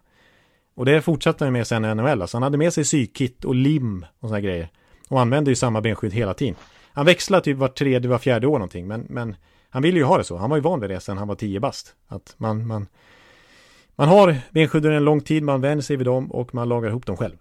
[0.76, 2.22] Och det fortsatte han med sen i NHL.
[2.22, 4.70] Alltså han hade med sig sykit och lim och sådana grejer.
[5.10, 6.56] Och använde ju samma benskydd hela tiden.
[6.94, 8.88] Han växlade typ var tredje, var fjärde år någonting.
[8.88, 9.36] Men, men
[9.70, 10.38] han ville ju ha det så.
[10.38, 11.96] Han var ju van vid det sen han var tio bast.
[12.08, 12.88] Att man, man,
[13.96, 16.90] man har benskydd under en lång tid, man vänjer sig vid dem och man lagar
[16.90, 17.36] ihop dem själv.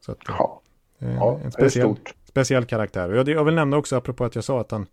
[0.00, 0.60] Så att, Ja,
[0.98, 2.14] eh, ja en det är speciell, stort.
[2.24, 3.08] speciell karaktär.
[3.10, 4.86] Och jag, jag vill nämna också, apropå att jag sa att han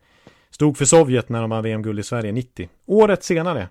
[0.50, 2.70] stod för Sovjet när de vann VM-guld i Sverige 90.
[2.86, 3.68] Året senare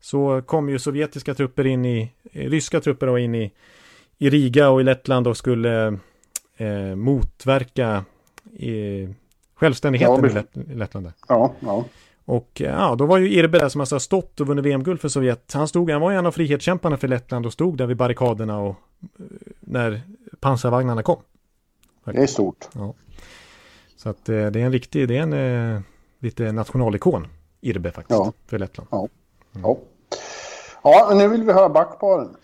[0.00, 3.52] så kom ju sovjetiska trupper in i, eh, ryska trupper då in i,
[4.18, 5.98] i Riga och i Lettland och skulle
[6.56, 8.04] eh, motverka
[8.58, 9.10] eh,
[9.54, 11.06] självständigheten Ja, i, Lett, i Lettland.
[11.06, 11.12] Där.
[11.28, 11.84] Ja, ja.
[12.24, 15.00] Och eh, ja, då var ju Irbe där som alltså har stått och vunnit VM-guld
[15.00, 15.52] för Sovjet.
[15.54, 18.58] Han stod, han var ju en av frihetskämparna för Lettland och stod där vid barrikaderna
[18.60, 18.76] och
[19.60, 20.00] när
[20.40, 21.22] pansarvagnarna kom.
[22.04, 22.68] Det är stort.
[23.96, 25.80] Så att eh, det är en riktig, det är en eh,
[26.20, 27.26] lite nationalikon,
[27.60, 28.32] Irbe faktiskt, Ja.
[28.46, 28.88] för Lettland.
[28.92, 29.08] Ja.
[29.62, 29.78] Ja.
[30.82, 32.36] Ja, men nu vill vi höra backparen.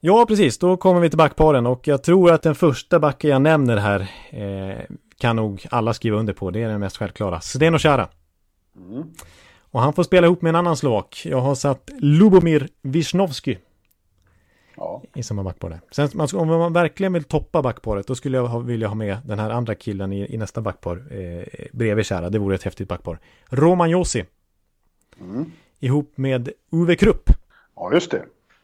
[0.00, 3.42] Ja, precis, då kommer vi till backparen och jag tror att den första backen jag
[3.42, 4.78] nämner här eh,
[5.18, 6.50] kan nog alla skriva under på.
[6.50, 7.40] Det är den mest självklara.
[7.40, 8.08] Zdeno Chara.
[9.70, 11.22] Och han får spela ihop med en annan slovak.
[11.26, 13.58] Jag har satt Lubomir Wisnowski
[14.82, 15.02] Ja.
[15.14, 15.80] i samma backpar.
[15.90, 19.38] Sen om man verkligen vill toppa backparet då skulle jag ha, vilja ha med den
[19.38, 22.30] här andra killen i, i nästa backpar eh, bredvid Kära.
[22.30, 23.18] Det vore ett häftigt backpar.
[23.50, 24.24] Roman Josi.
[25.80, 27.30] Ihop med Uwe Krupp.
[27.76, 28.22] ja, just det.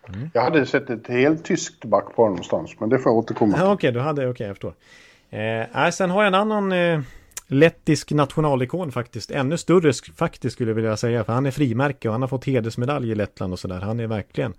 [0.08, 0.30] Mm.
[0.34, 3.66] Jag hade sett ett helt tyskt backpar någonstans, men det får jag återkomma Ja, till.
[3.72, 4.74] Okej, du hade, okej, jag förstår.
[5.30, 7.00] Eh, nej, sen har jag en annan eh,
[7.46, 9.30] lettisk nationalikon faktiskt.
[9.30, 11.24] Ännu större sk- faktiskt skulle jag vilja säga.
[11.24, 13.80] För han är frimärke och han har fått hedersmedalj i Lettland och sådär.
[13.80, 14.54] Han är verkligen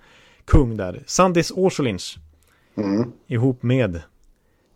[0.48, 1.04] kung där.
[1.06, 2.16] Sandis Orsolins.
[2.78, 3.12] Mm.
[3.28, 4.02] Ihop med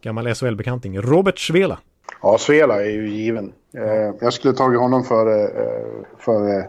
[0.01, 1.79] gammal SHL-bekanting Robert Svela.
[2.21, 3.53] Ja, Svela är ju given.
[3.73, 5.85] Eh, jag skulle tagit honom före eh,
[6.17, 6.63] för, eh,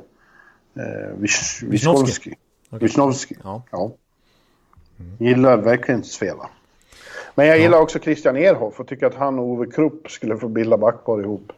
[1.19, 2.35] Vis- Wisnowski.
[2.71, 2.79] Okej.
[2.87, 3.37] Wisnowski.
[3.45, 3.63] Ja.
[3.71, 3.91] Ja.
[5.19, 6.49] Gillar verkligen Svela.
[7.35, 10.49] Men jag gillar också Christian Ehrhoff och tycker att han och Ove Krupp skulle få
[10.49, 11.53] bilda backpar ihop.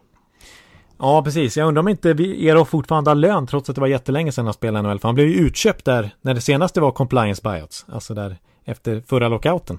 [0.98, 1.56] Ja, precis.
[1.56, 4.54] Jag undrar om inte Eero fortfarande har lön trots att det var jättelänge sedan han
[4.54, 4.98] spelade NHL.
[4.98, 7.86] För han blev ju utköpt där när det senaste var compliance buyouts.
[7.88, 9.78] Alltså där efter förra lockouten.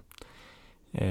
[0.94, 1.08] Eh,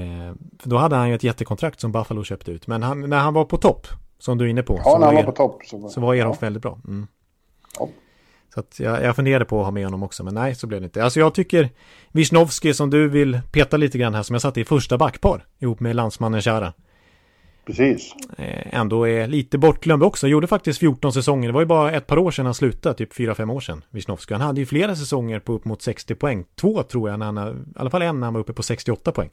[0.59, 2.67] för då hade han ju ett jättekontrakt som Buffalo köpte ut.
[2.67, 3.87] Men han, när han var på topp,
[4.19, 4.75] som du är inne på.
[4.77, 5.61] Ja, så när han var Er- på topp.
[5.65, 6.79] Så, Så var Ehrhoff väldigt bra.
[6.87, 7.07] Mm.
[7.79, 7.89] Ja.
[8.53, 10.81] Så att jag, jag funderade på att ha med honom också, men nej, så blev
[10.81, 11.03] det inte.
[11.03, 11.69] Alltså jag tycker
[12.11, 15.79] Wisnowski som du vill peta lite grann här, som jag satte i första backpar ihop
[15.79, 16.73] med landsmannen Chara.
[17.65, 18.15] Precis.
[18.37, 20.27] Eh, ändå är lite bortglömd också.
[20.27, 21.47] Gjorde faktiskt 14 säsonger.
[21.47, 23.83] Det var ju bara ett par år sedan han slutade, typ 4-5 år sedan.
[23.89, 24.33] Wisnowski.
[24.33, 26.45] Han hade ju flera säsonger på upp mot 60 poäng.
[26.55, 29.11] Två tror jag, när han, i alla fall en när han var uppe på 68
[29.11, 29.29] poäng.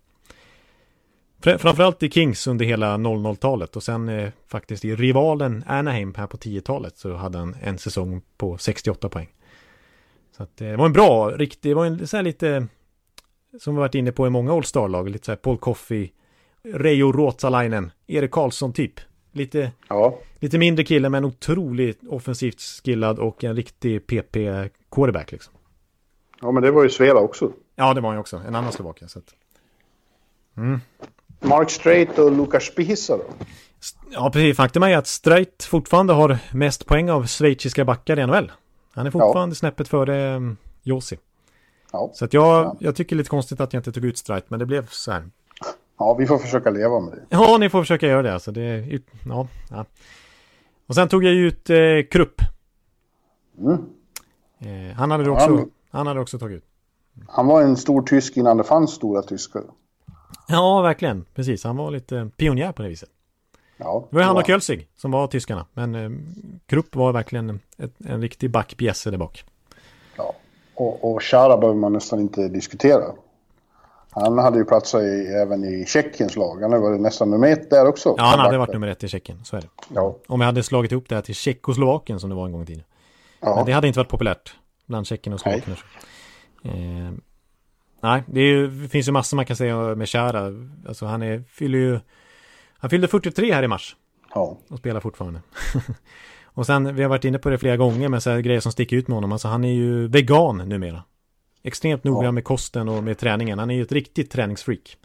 [1.42, 6.36] Framförallt i Kings under hela 00-talet och sen eh, faktiskt i rivalen Anaheim här på
[6.36, 9.28] 10-talet så hade han en säsong på 68 poäng.
[10.36, 12.66] Så att, eh, det var en bra, riktig, det var en så här lite
[13.60, 16.10] som vi varit inne på i många All-Star-lag, lite så här Paul Coffey,
[16.64, 19.00] Reijo Ruotsalainen, Erik Karlsson typ.
[19.32, 20.18] Lite, Ja.
[20.38, 25.54] lite mindre kille men otroligt offensivt skillad och en riktig PP-quarterback liksom.
[26.40, 27.52] ja, men det var ju Svela också.
[27.76, 28.36] Ja, det var han ju också.
[28.48, 29.08] En annan Slovakien.
[29.08, 29.34] Så att...
[31.40, 33.24] Mark Strait och Lukas Spiesa då?
[34.10, 34.56] Ja, precis.
[34.56, 38.52] Faktum är att Streit fortfarande har mest poäng av schweiziska backar i NHL.
[38.94, 41.18] Han är fortfarande snäppet före um, Josi.
[41.92, 42.10] Ja.
[42.14, 42.76] Så att jag, Ja.
[42.80, 45.24] jag tycker lite konstigt att jag inte tog ut Strite, men det blev så här.
[46.02, 47.22] Ja, vi får försöka leva med det.
[47.28, 48.34] Ja, ni får försöka göra det.
[48.34, 48.86] Alltså det
[49.28, 49.84] ja, ja.
[50.86, 51.76] Och sen tog jag ut eh,
[52.10, 52.40] Krupp.
[53.58, 53.72] Mm.
[54.58, 56.64] Eh, han, hade också, Han- han hade också tagit ut.
[57.28, 59.62] Han var en stor tysk innan det fanns stora tyskar.
[60.48, 61.24] Ja, verkligen.
[61.34, 63.08] Precis, han var lite pionjär på det viset.
[63.76, 65.66] Ja, Det var han och Kölsig som var tyskarna.
[65.72, 66.10] Men eh,
[66.66, 69.44] Krupp var verkligen ett, en riktig backpjäse där bak.
[70.16, 70.34] Ja.
[70.74, 73.04] Och, och Chara behöver man nästan inte diskutera.
[74.14, 76.62] Han hade ju platsat i, även i Tjeckiens lag.
[76.62, 78.14] Han varit nästan nummer ett där också.
[78.18, 79.68] Ja, han hade varit nummer ett i Tjeckien, så är det.
[79.94, 80.16] Ja.
[80.26, 82.66] Om jag hade slagit ihop det här till Tjeckoslovakien som det var en gång i
[82.66, 82.84] tiden.
[83.40, 83.56] Ja.
[83.56, 84.54] Men det hade inte varit populärt
[84.86, 85.76] bland tjeckerna och slovakierna.
[86.64, 87.12] Eh,
[88.00, 90.52] nej, det, är det finns ju massor man kan säga med Chara.
[90.88, 92.00] Alltså han är, fyller ju...
[92.78, 93.96] Han fyllde 43 här i mars
[94.34, 94.58] ja.
[94.70, 95.40] och spelar fortfarande.
[96.44, 98.72] och sen, vi har varit inne på det flera gånger, men så här grejer som
[98.72, 99.32] sticker ut med honom.
[99.32, 101.02] Alltså han är ju vegan numera.
[101.62, 102.32] Extremt noga Ja.
[102.32, 103.58] med kosten och med träningen.
[103.58, 104.96] Han är ju ett riktigt träningsfreak.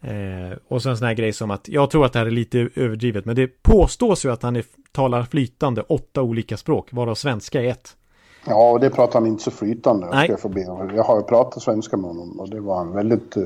[0.00, 2.68] Eh, och sen sån här grej som att, jag tror att det här är lite
[2.74, 7.62] överdrivet, men det påstås ju att han är, talar flytande åtta olika språk, varav svenska
[7.62, 7.96] är ett.
[8.46, 10.06] Ja, och det pratar han inte så flytande.
[10.06, 10.28] Jag, Nej.
[10.28, 10.60] ska få be.
[10.96, 13.36] jag har ju pratat svenska med honom och det var han väldigt...
[13.36, 13.42] eh,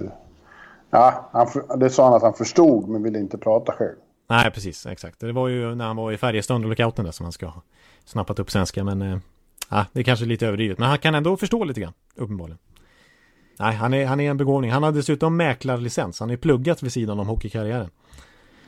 [0.91, 3.97] Ja, han, det sa han att han förstod men ville inte prata själv.
[4.31, 5.21] Nej, precis, exakt.
[5.21, 7.63] Det var ju när han var i Färjestad under lockouten där som han ska ha
[8.05, 9.21] snappat upp svenska, men
[9.69, 10.79] ja, det är kanske lite överdrivet.
[10.79, 12.59] Men han kan ändå förstå lite grann, uppenbarligen.
[13.59, 14.71] Nej, han är, han är en begåvning.
[14.71, 16.21] Han har dessutom mäklarlicens.
[16.21, 17.91] Han är pluggat vid sidan om hockeykarriären.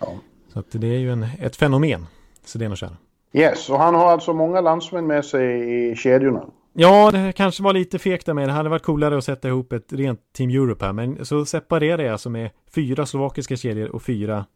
[0.00, 0.14] Ja.
[0.52, 2.06] Så att det är ju en, ett fenomen,
[2.44, 2.96] Zdeno Chara.
[3.32, 6.44] Yes, och han har alltså många landsmän med sig i kedjorna.
[6.72, 8.48] Ja, det kanske var lite fegt där med.
[8.48, 10.92] Det hade varit coolare att sätta ihop ett rent Team Europe här.
[10.92, 14.46] Men så separerar jag alltså med fyra slovakiska kedjor och fyra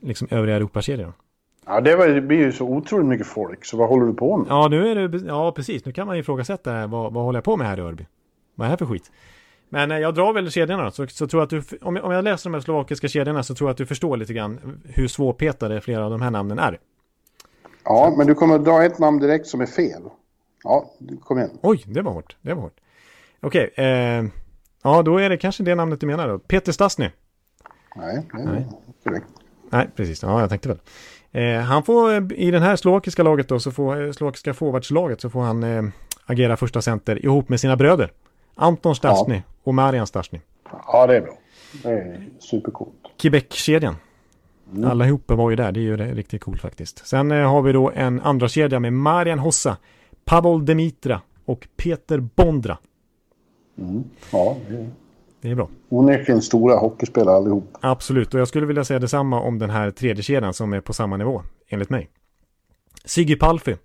[0.00, 1.12] liksom övriga Europakedjor.
[1.66, 4.36] Ja, det, var, det blir ju så otroligt mycket folk, så vad håller du på
[4.36, 4.46] med?
[4.50, 5.84] Ja, nu är det, ja precis.
[5.84, 6.86] Nu kan man ju ifrågasätta här.
[6.86, 8.06] Vad, vad håller jag på med här i Örby?
[8.54, 9.10] Vad är det här för skit?
[9.68, 12.12] Men eh, jag drar väl kedjorna så, så tror jag att du, om jag, om
[12.12, 15.08] jag läser de här slovakiska kedjorna så tror jag att du förstår lite grann hur
[15.08, 16.78] svårpetade flera av de här namnen är.
[17.84, 20.02] Ja, men du kommer att dra ett namn direkt som är fel.
[20.64, 20.90] Ja,
[21.20, 21.58] kom igen.
[21.62, 22.36] Oj, det var hårt.
[22.42, 22.80] Det var hårt.
[23.40, 24.24] Okej, eh,
[24.82, 26.38] ja då är det kanske det namnet du menar då.
[26.38, 27.10] Peter Stasny.
[27.96, 28.66] Nej, det är
[29.04, 29.26] korrekt.
[29.70, 30.22] Nej, precis.
[30.22, 30.78] Ja, jag tänkte väl.
[31.32, 35.20] Eh, han får eh, i den här slovakiska laget då, så får eh, slovakiska forwardslaget
[35.20, 35.82] så får han eh,
[36.26, 38.12] agera första center ihop med sina bröder.
[38.54, 40.40] Anton Stasny och Marian Stasny.
[40.86, 41.38] Ja, det är bra.
[41.82, 42.94] Det är supercoolt.
[43.22, 43.96] Quebec-kedjan.
[44.84, 47.06] Allihopa var ju där, det är ju riktigt coolt faktiskt.
[47.06, 49.76] Sen eh, har vi då en andra kedja med Marian Hossa,
[50.24, 52.78] Pavel Demitra och Peter Bondra.
[54.30, 54.90] Ja, det är
[55.40, 55.68] Det är bra.
[55.88, 57.64] onekligen stora hockeyspelare allihop.
[57.80, 60.92] Absolut, och jag skulle vilja säga detsamma om den här tredje kedjan som är på
[60.92, 62.10] samma nivå, enligt mig.
[63.04, 63.76] Siggy Palfi,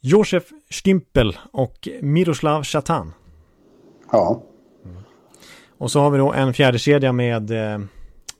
[0.00, 3.12] Josef Stimpel och Miroslav Chatan.
[4.12, 4.42] Ja,
[5.78, 7.80] Och så har vi då en fjärde kedja med eh,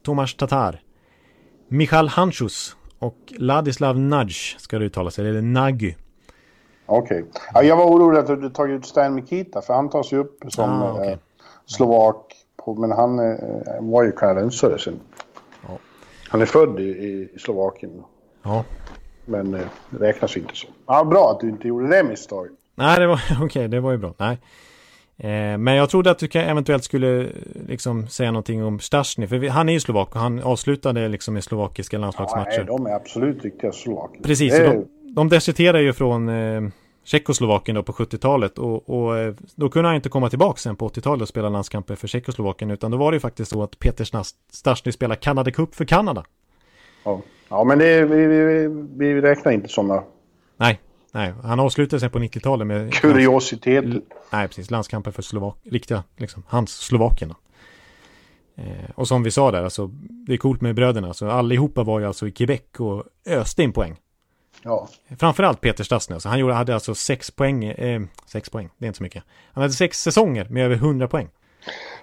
[0.03, 0.81] Tomasz Tatar,
[1.69, 5.95] Michal Hanchus och Ladislav Nudge, ska det uttala sig, eller Nagy.
[6.87, 7.25] okej.
[7.55, 10.39] Ja, jag var orolig att du tagit ut Stan Mikita, för han tas ju upp
[10.49, 11.13] som Ah, okej.
[11.13, 11.19] eh,
[11.67, 12.17] slovak.
[12.65, 13.37] På, men han eh,
[13.81, 15.01] var ju kanadensare sen.
[15.69, 15.79] Ja.
[16.29, 18.03] Han är född i, i Slovakien,
[18.43, 18.65] Ja,
[19.27, 19.61] men eh,
[19.91, 20.67] räknas inte så.
[20.87, 22.53] Ja, bra att du inte gjorde det misstaget.
[22.75, 24.15] nej det var okej, det var ju bra.
[24.19, 24.39] Nej.
[25.19, 27.27] Eh, men jag trodde att du eventuellt skulle eh,
[27.69, 31.37] liksom säga någonting om Stasny, för vi, han är ju slovak och han avslutade liksom
[31.37, 32.57] i slovakiska Ja, landslagsmatcher.
[32.59, 34.21] nej, de är absolut riktiga slovaker.
[34.23, 36.63] Precis, är, de, de deserterar ju från eh,
[37.05, 40.89] Tjeckoslovakien då på 70-talet och, och eh, då kunde han inte komma tillbaka sen på
[40.89, 44.05] 80-talet och spela landskamper för Tjeckoslovakien utan då var det ju faktiskt så att Peter
[44.05, 46.25] Stas- Stasny spelade Canada Cup för Kanada.
[47.05, 47.21] ja.
[47.49, 48.69] ja, men det, vi, vi,
[49.13, 50.03] vi räknar inte sådana
[50.57, 50.81] Nej,
[51.13, 54.01] nej, han avslutade sen på 90-talet med kuriositeter.
[54.33, 57.29] Nej, precis, landskamper för Slovak, riktiga, liksom, hans Slovakien.
[57.29, 57.37] då.
[58.63, 59.87] Eh, och som vi sa där, alltså,
[60.27, 63.73] det är coolt med bröderna, så allihopa var ju alltså i Quebec och öste in
[63.73, 63.97] poäng.
[64.63, 64.89] Ja.
[65.19, 68.87] Framförallt Peter Stasny, alltså, han gjorde, hade alltså sex poäng, eh, sex poäng, det är
[68.87, 69.25] inte så mycket.
[69.53, 71.29] Han hade sex säsonger med över 100 poäng.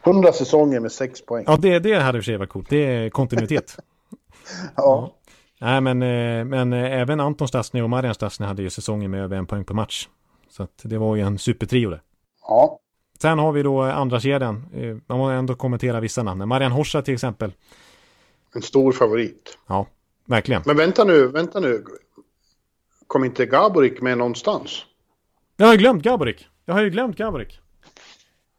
[0.03, 1.43] 100 säsonger med 6 poäng.
[1.47, 3.77] Ja, det, det hade i och för sig varit coolt, det är kontinuitet.
[4.75, 5.15] Ja.
[5.61, 9.21] Nej, men, eh, men eh, även Anton Stasny och Marian Stasny hade ju säsonger med
[9.23, 10.07] över en poäng per match.
[10.49, 12.01] Så att det var ju en supertrio det.
[12.47, 12.79] ja.
[13.21, 14.65] Sen har vi då andra kedjan.
[14.73, 16.47] Eh, Man måste ändå kommentera vissa namn.
[16.47, 17.51] Marian Horsa till exempel.
[18.55, 19.57] En stor favorit.
[19.67, 19.85] Ja,
[20.25, 20.61] verkligen.
[20.65, 21.83] Men vänta nu, vänta nu.
[23.09, 24.85] Kom inte Gaborik med någonstans?
[25.57, 26.47] Jag har ju glömt Gaborik.
[26.65, 27.59] Jag har ju glömt Gaborik.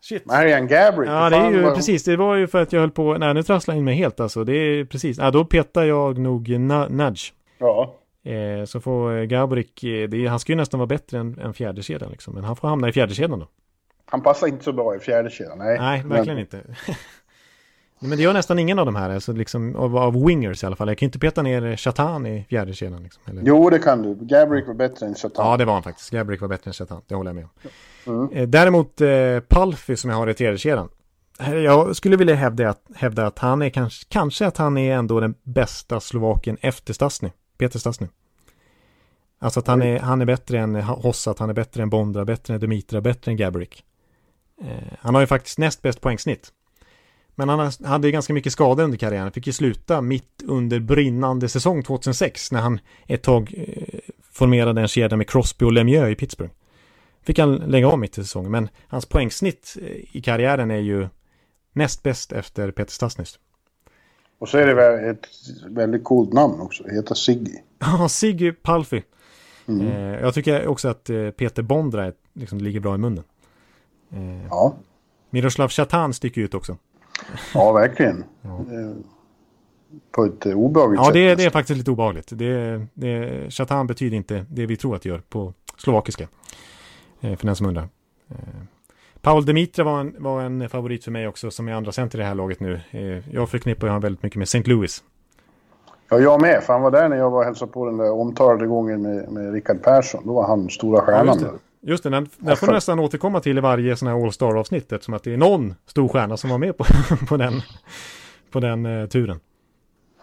[0.01, 0.27] Shit.
[0.27, 1.11] Marian Gaborik?
[1.11, 2.05] Ja, det är ju vad- precis.
[2.05, 3.15] Det var ju för att jag höll på.
[3.19, 4.45] Nej, nu trasslar jag in mig helt alltså.
[4.45, 5.19] Det är precis.
[5.19, 7.33] Ja, då petar jag nog na- Nudge.
[7.59, 7.95] Ja.
[8.25, 11.55] Eh, så får Gaborik, eh, det är, han ska ju nästan vara bättre än, än
[11.55, 12.35] fjärde kedjan liksom.
[12.35, 13.49] Men han får hamna i fjärde kedjan då.
[14.05, 15.59] Han passar inte så bra i fjärde kedjan.
[15.59, 16.39] Nej, Nej verkligen men...
[16.39, 16.63] inte.
[18.01, 20.77] Men det gör nästan ingen av de här, alltså liksom av, av wingers i alla
[20.77, 20.89] fall.
[20.89, 23.03] Jag kan inte peta ner Chatan i fjärde kedjan.
[23.03, 23.43] Liksom, eller?
[23.45, 24.15] Jo, det kan du.
[24.21, 25.47] Gabrick var bättre än Chatan.
[25.47, 26.11] Ja, det var han faktiskt.
[26.11, 27.51] Gabrick var bättre än Chatan, det håller jag med om.
[28.07, 28.33] Mm.
[28.33, 30.89] Eh, däremot eh, Palfi som jag har i tredje kedjan.
[31.65, 35.21] Jag skulle vilja hävda att, hävda att han är kanske, kanske att han är ändå
[35.21, 38.07] den bästa Slovaken efter Stasny, Peter Stasny.
[39.39, 42.55] Alltså att han är, han är bättre än Hossat, han är bättre än Bondra, bättre
[42.55, 43.85] än Dimitra, bättre än Gabrick.
[44.63, 46.53] Eh, han har ju faktiskt näst bäst poängsnitt.
[47.41, 49.33] Men han hade ganska mycket skador under karriären.
[49.33, 53.99] Fick ju sluta mitt under brinnande säsong 2006 när han ett tag eh,
[54.33, 56.53] formerade en kedja med Crosby och Lemieux i Pittsburgh.
[57.23, 58.51] Fick han lägga av mitt i säsongen.
[58.51, 61.09] Men hans poängsnitt eh, i karriären är ju
[61.73, 63.39] näst bäst efter Peter Stasnys.
[64.39, 65.27] Och så är det ett
[65.67, 66.83] väldigt coolt namn också.
[66.83, 67.57] Det heter Siggy.
[67.79, 69.03] Ja, Siggy Palfi.
[69.67, 69.87] Mm.
[69.87, 71.05] Eh, jag tycker också att
[71.37, 73.25] Peter Bondra liksom, ligger bra i munnen.
[74.51, 74.77] Ja.
[75.31, 76.77] Miroslav Chatan sticker ut också.
[77.55, 78.25] Ja, verkligen.
[78.43, 78.49] Ja.
[78.49, 78.97] Eh,
[80.11, 81.17] på ett obehagligt ja, sätt.
[81.17, 82.29] Ja, det, det, är faktiskt lite obehagligt.
[82.33, 86.29] Det, det, Chatan betyder inte det vi tror att det gör på slovakiska.
[87.21, 87.89] Eh, för den som undrar.
[89.23, 92.21] Paul Demitra var en, var en favorit för mig också som är andra center i
[92.21, 92.81] det här laget nu.
[93.33, 94.63] Jag förknippar honom väldigt mycket med St.
[94.63, 95.03] Louis.
[96.11, 96.63] Ja, jag med.
[96.63, 99.33] För han var där när jag var och hälsade på den där omtalade gången med,
[99.33, 100.23] med Rickard Persson.
[100.27, 101.49] Då var han stora stjärnan ja,
[101.83, 105.15] Just det, den, den får nästan återkomma till i varje sån här All Star-avsnitt eftersom
[105.15, 106.85] att det är någon stor stjärna som var med på,
[107.29, 107.53] på den,
[108.51, 109.41] på den uh, turen.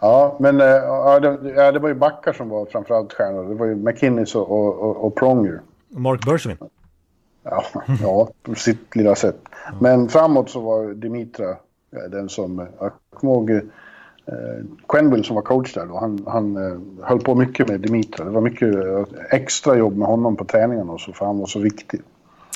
[0.00, 3.48] Ja, men uh, ja, det, ja, det var ju backar som var framförallt stjärnor.
[3.48, 5.60] Det var ju McKinnis och, och, och Pronger.
[5.88, 6.58] Mark Bergevin.
[7.42, 7.64] Ja,
[8.02, 9.40] ja, på sitt lilla sätt.
[9.80, 11.56] Men framåt så var Dimitra
[12.10, 13.60] den som, jag kommer ihåg eh,
[14.88, 18.24] Quenville som var coach där då, han, han eh, höll på mycket med Dimitra.
[18.24, 21.46] Det var mycket eh, extra jobb med honom på träningarna och så, för han var
[21.46, 22.00] så viktig.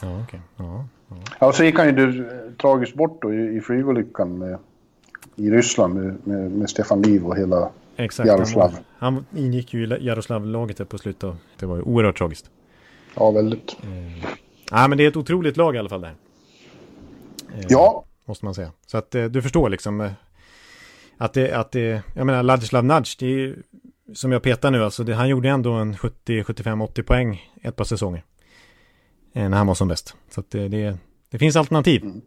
[0.03, 0.41] Ja, okay.
[0.57, 1.17] ja, ja.
[1.41, 4.59] ja, så gick han ju eh, tragiskt bort då i, i flygolyckan med,
[5.37, 8.71] i Ryssland med, med, med Stefan Liv och hela Exakt, Jaroslav.
[8.99, 11.35] Han, han ingick ju i Jaroslav-laget på slutet.
[11.59, 12.51] Det var ju oerhört tragiskt.
[13.15, 13.77] Ja, väldigt.
[13.83, 14.25] Eh,
[14.71, 16.15] ja, men det är ett otroligt lag i alla fall där.
[17.55, 18.05] Eh, ja.
[18.25, 18.73] Måste man säga.
[18.87, 20.11] Så att eh, du förstår liksom eh,
[21.19, 23.63] att det, att det, jag menar Ladislav Nudge, det är ju,
[24.15, 27.77] som jag petar nu, alltså det, han gjorde ändå en 70, 75, 80 poäng ett
[27.77, 28.25] par säsonger.
[29.33, 30.17] Eh, när han var som bäst.
[30.31, 30.99] Så att det, det,
[31.31, 32.03] det finns alternativ.
[32.03, 32.21] Mm.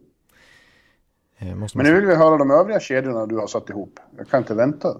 [1.38, 4.00] Eh, Men nu vill vi höra de övriga kedjorna du har satt ihop.
[4.18, 4.96] Jag kan inte vänta.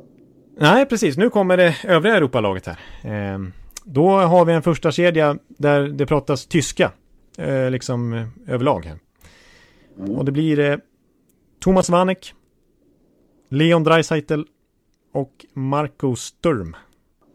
[0.58, 1.16] Nej, precis.
[1.16, 2.78] Nu kommer det övriga Europalaget här.
[3.34, 3.38] Eh,
[3.84, 6.92] då har vi en första kedja där det pratas tyska.
[7.38, 8.98] Eh, liksom eh, överlag här.
[9.98, 10.10] Mm.
[10.10, 10.76] Och det blir eh,
[11.60, 12.34] Thomas Vanek,
[13.48, 14.42] Leon Dreisaitl
[15.12, 16.76] och Marco Sturm.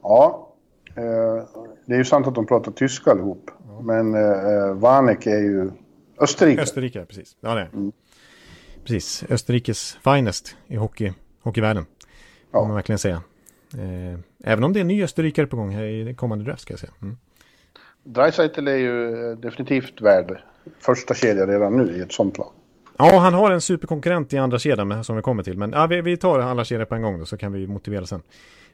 [0.02, 0.54] Ja,
[0.96, 1.44] eh,
[1.86, 3.52] det är ju sant att de pratar tyska allihop.
[3.68, 3.82] Ja.
[3.82, 5.72] Men eh, Vanek är ju
[6.20, 6.62] Österrike.
[6.62, 7.38] Österrike, precis.
[7.40, 7.70] Ja, det.
[7.74, 7.92] Mm.
[8.84, 11.86] Precis, Österrikes finest i hockey, hockeyvärlden.
[12.52, 12.60] Ja.
[12.60, 13.22] Kan man verkligen säga.
[13.74, 16.74] Eh, även om det är en ny österrikare på gång här i kommande draft ska
[16.74, 16.94] jag säga.
[17.02, 17.18] Mm.
[18.04, 20.42] Dreisaitl är ju eh, definitivt värd
[20.80, 22.52] första kedja redan nu i ett sånt lag.
[23.02, 25.58] Ja, han har en superkonkurrent i andra kedjan som vi kommer till.
[25.58, 28.06] Men ja, vi, vi tar alla kedjor på en gång då så kan vi motivera
[28.06, 28.22] sen.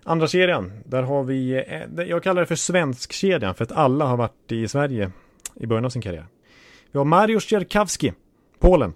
[0.03, 1.63] Andra kedjan, där har vi,
[1.97, 5.11] eh, jag kallar det för svensk kedjan för att alla har varit i Sverige
[5.55, 6.25] i början av sin karriär.
[6.91, 8.13] Vi har Mariusz Czerkawski,
[8.59, 8.93] Polen.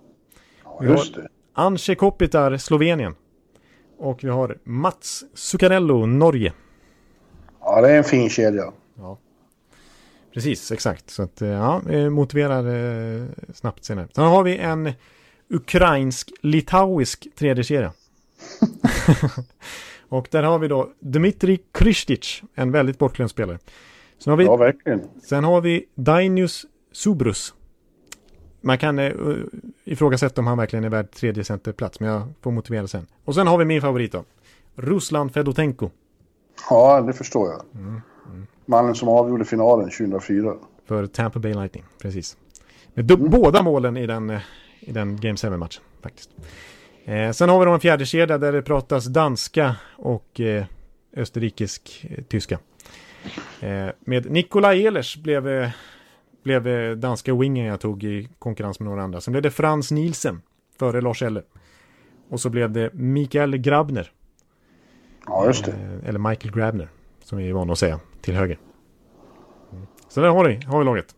[0.82, 1.28] Just det.
[1.54, 3.16] Anche Kopitar, Slovenien.
[3.98, 6.54] Och vi har Mats Zuccarello, Norge.
[7.60, 8.72] Ja, det är en fin kedja.
[8.98, 9.18] Ja.
[10.34, 11.10] Precis, exakt.
[11.10, 14.08] Så att, eh, ja, motiverar eh, snabbt senare.
[14.12, 14.94] Sen har vi en
[15.52, 17.94] ukrainsk-litauisk tredje kedja.
[20.10, 23.60] och där har vi då Dmitri Kristic, en väldigt bortglömd spelare.
[24.18, 25.02] Sen har vi, ja, verkligen.
[25.24, 27.54] Sen har vi Dainius Subrus.
[28.62, 29.46] Man kan uh,
[29.84, 33.08] ifrågasätta om han verkligen är värd tredje centerplats, men jag får motivera sen.
[33.26, 34.24] Och sen har vi min favorit då.
[34.76, 35.90] Ruslan Fedotenko.
[36.70, 37.62] Ja, det förstår jag.
[37.76, 38.48] Mm, mm.
[38.66, 40.56] Mannen som avgjorde finalen 2004.
[40.86, 42.38] För Tampa Bay Lightning, precis.
[42.94, 43.30] Med mm.
[43.30, 44.42] båda målen i den, eh,
[44.82, 46.30] i den Game 7-matchen faktiskt.
[47.06, 50.66] Eh, sen har vi då en fjärde kedja där det pratas danska och eh,
[51.16, 52.60] österrikisk-tyska.
[53.62, 55.70] Eh, eh, med Nikolaj Ehlers blev, eh,
[56.44, 59.22] blev danska wingen jag tog i konkurrens med några andra.
[59.22, 60.42] Sen blev det Frans Nielsen
[60.80, 61.42] före Lars Elle.
[62.30, 64.12] Och så blev det Mikael Grabner.
[65.26, 66.00] Ja, just det.
[66.06, 66.90] eller Michael Grabner,
[67.24, 68.58] som vi är vana att säga, till höger.
[69.72, 69.88] Mm.
[70.10, 71.16] Så där har vi, har vi laget.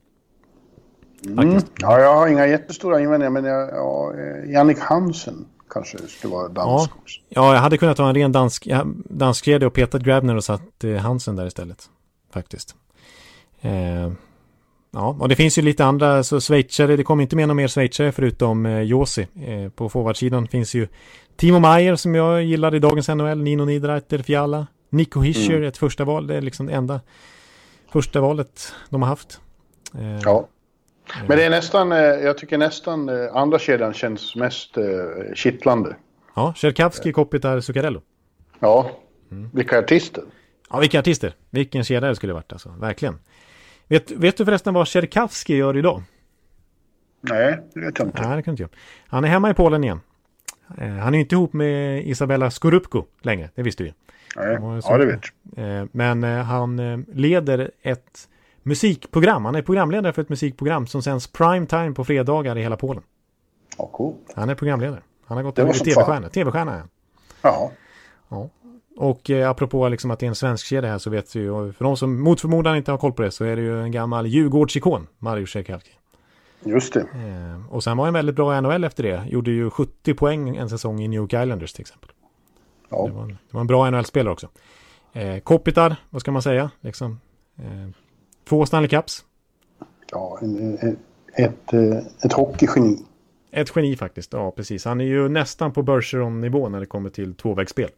[1.28, 1.62] Mm.
[1.80, 4.14] Ja, jag har inga jättestora invändningar, men jag, ja,
[4.48, 6.98] Jannik Hansen kanske skulle vara dansk ja.
[7.02, 7.20] också.
[7.30, 10.84] Ja, jag hade kunnat ha en ren dansk, dansk kedja och petat Grabner och satt
[10.84, 11.90] eh, Hansen där istället.
[12.34, 12.76] Faktiskt.
[13.62, 14.12] Eh,
[14.96, 17.68] Ja, och det finns ju lite andra, så schweizare, det kommer inte med någon mer
[17.68, 19.28] schweizare förutom eh, Josi.
[19.46, 20.88] Eh, på forwardsidan finns ju
[21.36, 25.68] Timo Meyer som jag gillar i dagens NHL, Nino Niederreiter, Fiala, Nico Hischer, mm.
[25.68, 27.02] ett första val, det är liksom det enda
[27.92, 29.40] första valet de har haft.
[29.96, 30.48] Eh, ja.
[31.28, 34.84] Men det är nästan, eh, jag tycker nästan eh, andra kedjan känns mest eh,
[35.36, 35.96] kittlande.
[36.36, 38.02] Ja, Tjerkavski, Kopitar, Zuccarello.
[38.60, 38.92] Ja,
[39.32, 39.50] mm.
[39.54, 40.24] vilka artister.
[40.70, 41.34] Ja, vilka artister.
[41.50, 43.20] Vilken kedja det skulle varit alltså, verkligen.
[43.88, 46.04] Vet, vet du förresten vad Tjerkavski gör idag?
[47.22, 48.28] Nej, det vet jag inte.
[48.28, 48.70] Nej, det kan inte jag.
[49.08, 50.00] Han är hemma i Polen igen.
[50.78, 53.94] Han är inte ihop med Isabella Skorupko längre, det visste vi.
[54.36, 55.22] Nej, ja det vet
[55.56, 55.90] jag.
[55.92, 58.28] Men han leder ett
[58.64, 59.46] musikprogram.
[59.46, 63.04] Han är programledare för ett musikprogram som sänds prime time på fredagar i hela Polen.
[63.78, 64.16] Ja, cool.
[64.36, 65.02] Han är programledare.
[65.26, 66.30] Han har gått över till tv-stjärna.
[66.30, 66.84] TV-stjärna är
[67.42, 67.72] Ja.
[68.30, 68.50] ja.
[68.98, 71.74] Och eh, apropå liksom att det är en svensk kedja här så vet vi ju,
[71.74, 73.92] för de som mot förmodan inte har koll på det så är det ju en
[73.92, 75.92] gammal Djurgårdsikon, Mario Tjekalki.
[76.66, 77.00] Just det.
[77.00, 79.24] Eh, och sen var han väldigt bra i NHL efter det.
[79.28, 82.10] Gjorde ju 70 poäng en säsong i New York Islanders till exempel.
[82.90, 83.08] Ja.
[83.08, 84.48] Det, var, det var en bra NHL-spelare också.
[85.14, 86.72] Eh, Kopitar, vad ska man säga?
[86.82, 87.20] Liksom,
[87.58, 87.90] eh,
[88.44, 89.26] Två Stanley Cups.
[90.12, 90.98] Ja, en,
[91.36, 92.98] ett, eh, ett hockeygeni.
[93.52, 94.86] Ett geni faktiskt, ja precis.
[94.86, 97.90] Han är ju nästan på Bergeron-nivå när det kommer till tvåvägsspel.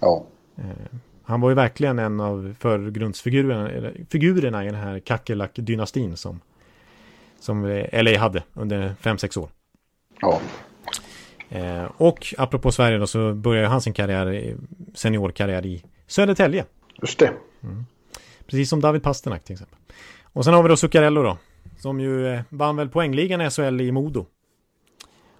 [0.00, 0.24] Ja.
[0.56, 6.40] Eh, han var ju verkligen en av förgrundsfigurerna figurerna i den här kackerlack-dynastin som,
[7.40, 9.48] som LA hade under 5-6 år.
[10.20, 10.40] Ja.
[11.48, 14.56] Eh, och apropå Sverige då så började han sin karriär,
[14.94, 16.64] seniorkarriär i Södertälje.
[17.02, 17.32] Just det.
[17.62, 17.84] Mm.
[18.46, 19.78] Precis som David Pasternak till exempel.
[20.32, 21.38] Och sen har vi då Zuccarello då.
[21.78, 24.26] Som ju eh, vann väl poängligan i SHL i Modo.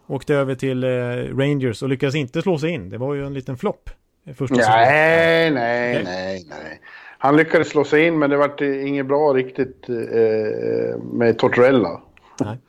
[0.06, 0.88] Åkte över till eh,
[1.36, 2.90] Rangers och lyckades inte slå sig in.
[2.90, 3.90] Det var ju en liten flopp.
[4.26, 6.80] Eh, nej, nej, nej, nej.
[7.18, 12.00] Han lyckades slå sig in men det var inget bra riktigt eh, med Tortorella.
[12.40, 12.58] Nej.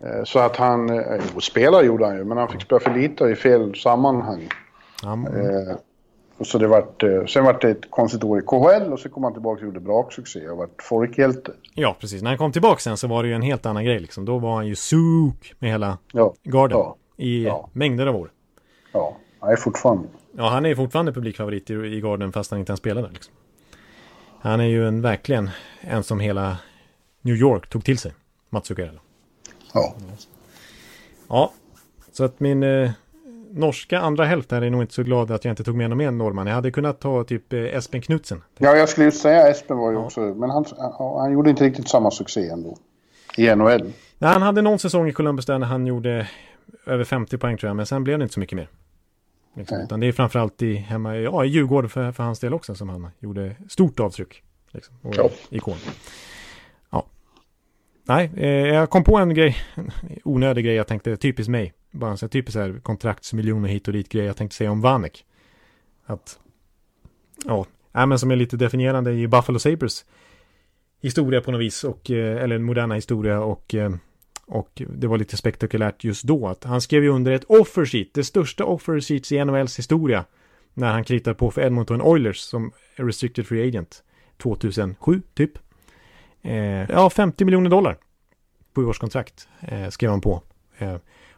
[0.00, 3.24] Eh, så att han, eh, spelare gjorde han ju, men han fick spela för lite
[3.24, 4.48] i fel sammanhang.
[5.02, 5.76] Ja, eh,
[6.38, 9.08] och så det vart, eh, sen vart det ett konstigt år i KHL och så
[9.08, 11.52] kom han tillbaka och gjorde braksuccé och vart folkhjälte.
[11.74, 12.22] Ja, precis.
[12.22, 14.24] När han kom tillbaka sen så var det ju en helt annan grej liksom.
[14.24, 16.34] Då var han ju suk med hela ja.
[16.42, 16.96] garden ja.
[17.16, 17.68] i ja.
[17.72, 18.30] mängder av år.
[18.92, 20.08] Ja, han är fortfarande.
[20.36, 23.34] Ja, han är fortfarande publikfavorit i, i garden fast han inte ens spelade liksom.
[24.40, 26.56] Han är ju en, verkligen en som hela
[27.22, 28.12] New York tog till sig.
[28.50, 29.00] Mats Zuccarello.
[29.74, 29.94] Ja.
[31.28, 31.52] Ja,
[32.12, 32.62] så att min...
[33.56, 36.10] Norska andra hälft är nog inte så glad att jag inte tog med någon mer
[36.10, 36.46] norrman.
[36.46, 38.42] Jag hade kunnat ta typ eh, Espen Knutsen.
[38.58, 40.04] Ja, jag skulle just säga Espen var ju ja.
[40.04, 40.64] också, men han,
[40.98, 42.76] han gjorde inte riktigt samma succé ändå.
[43.36, 43.92] I NHL.
[44.18, 46.28] Nej, han hade någon säsong i Columbus där han gjorde
[46.86, 48.68] över 50 poäng tror jag, men sen blev det inte så mycket mer.
[49.54, 49.80] Liksom.
[49.80, 52.88] Utan det är framförallt i, hemma, ja, i Djurgården för, för hans del också som
[52.88, 54.42] han gjorde stort avtryck.
[54.70, 55.30] Liksom, och ja.
[55.50, 55.76] ikon.
[56.90, 57.04] Ja.
[58.04, 59.56] Nej, eh, jag kom på en grej,
[60.24, 64.08] onödig grej jag tänkte, typiskt mig bara en sån typisk här kontraktsmiljoner hit och dit
[64.08, 65.24] grej jag tänkte säga om Vanek.
[66.06, 66.38] Att,
[67.44, 70.04] ja, äh, men som är lite definierande i Buffalo Sabres
[71.02, 73.90] historia på något vis, och, eh, eller moderna historia och, eh,
[74.46, 78.14] och det var lite spektakulärt just då att han skrev ju under ett offer sheet,
[78.14, 80.24] det största offer sheets i NHLs historia,
[80.74, 84.02] när han kritade på för Edmonton Oilers som restricted free agent
[84.36, 85.58] 2007 typ.
[86.42, 87.96] Eh, ja, 50 miljoner dollar.
[88.74, 90.42] Sjuårskontrakt eh, skrev han på.
[90.78, 90.96] Eh,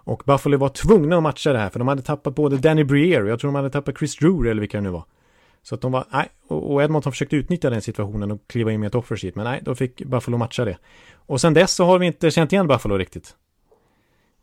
[0.08, 3.22] och Buffalo var tvungna att matcha det här för de hade tappat både Danny Briere
[3.22, 5.04] och jag tror de hade tappat Chris Drew eller vilka det nu var.
[5.62, 8.86] Så att de var, nej, och Edmonton försökte utnyttja den situationen och kliva in med
[8.86, 10.78] ett offer sheet, men nej, då fick Buffalo matcha det.
[11.14, 13.36] Och sen dess så har vi inte känt igen Buffalo riktigt.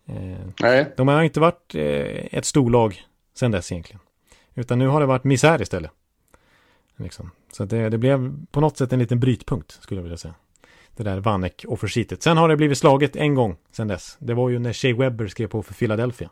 [0.05, 0.15] Eh,
[0.61, 0.93] nej.
[0.97, 3.01] De har inte varit eh, ett storlag
[3.33, 3.99] sen dess egentligen.
[4.55, 5.91] Utan nu har det varit misär istället.
[6.95, 7.31] Liksom.
[7.51, 10.33] Så det, det blev på något sätt en liten brytpunkt skulle jag vilja säga
[10.97, 12.23] det där Vanek offersheetet.
[12.23, 14.17] Sen har det blivit slaget en gång sen dess.
[14.19, 16.29] Det var ju när Shea Webber skrev på för Philadelphia.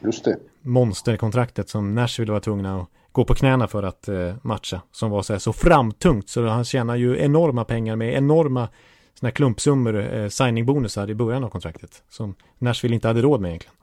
[0.00, 0.36] Just det.
[0.62, 4.82] Monsterkontraktet som Nashville var tvungna att gå på knäna för att eh, matcha.
[4.92, 8.68] Som var så, här, så framtungt så han tjänar ju enorma pengar med enorma
[9.14, 12.02] såna här klumpsummor, eh, signingbonusar i början av kontraktet.
[12.08, 13.76] Som Nashville inte hade råd med egentligen.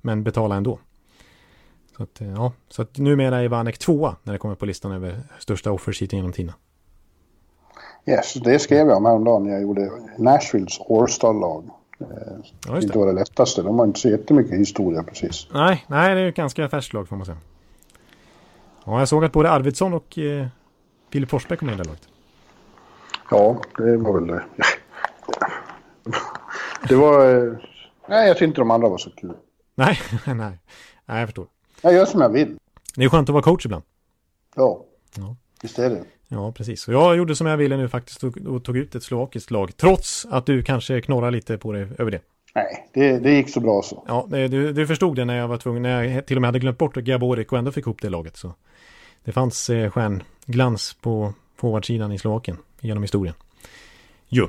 [0.00, 0.78] Men betala ändå.
[1.96, 4.92] Så att, eh, ja, så att numera är Vanek tvåa när det kommer på listan
[4.92, 6.54] över största offersheeten genom tiderna.
[8.08, 11.70] Yes, det skrev jag om häromdagen när jag gjorde Nashvilles All-Star-lag.
[11.98, 13.62] Ja, det inte var det lättaste.
[13.62, 15.46] De har inte så jättemycket historia precis.
[15.52, 17.38] Nej, nej det är ett ganska färskt lag får man säga.
[18.84, 20.46] Ja, jag såg att både Arvidsson och eh,
[21.10, 22.08] Filip Forsberg kom in i det laget.
[23.30, 24.44] Ja, det var väl det.
[26.88, 27.46] det var...
[27.46, 27.52] Eh,
[28.08, 29.32] nej, jag tyckte inte de andra var så kul.
[29.74, 30.58] Nej, nej.
[31.06, 31.46] Nej, jag förstår.
[31.82, 32.58] Jag gör som jag vill.
[32.96, 33.84] Det är skönt att vara coach ibland.
[34.56, 34.84] Ja.
[35.16, 35.36] ja.
[35.62, 36.04] Visst är det.
[36.28, 36.88] Ja, precis.
[36.88, 39.76] Och jag gjorde som jag ville nu faktiskt och tog ut ett slovakiskt lag.
[39.76, 42.20] Trots att du kanske knorrar lite på det över det.
[42.54, 44.04] Nej, det, det gick så bra så.
[44.08, 46.58] Ja, du, du förstod det när jag var tvungen, när jag till och med hade
[46.58, 48.36] glömt bort Gaborik och ändå fick ihop det laget.
[48.36, 48.54] Så
[49.24, 53.34] det fanns eh, stjärnglans på forwardsidan i Slovakien genom historien.
[54.28, 54.46] Jo.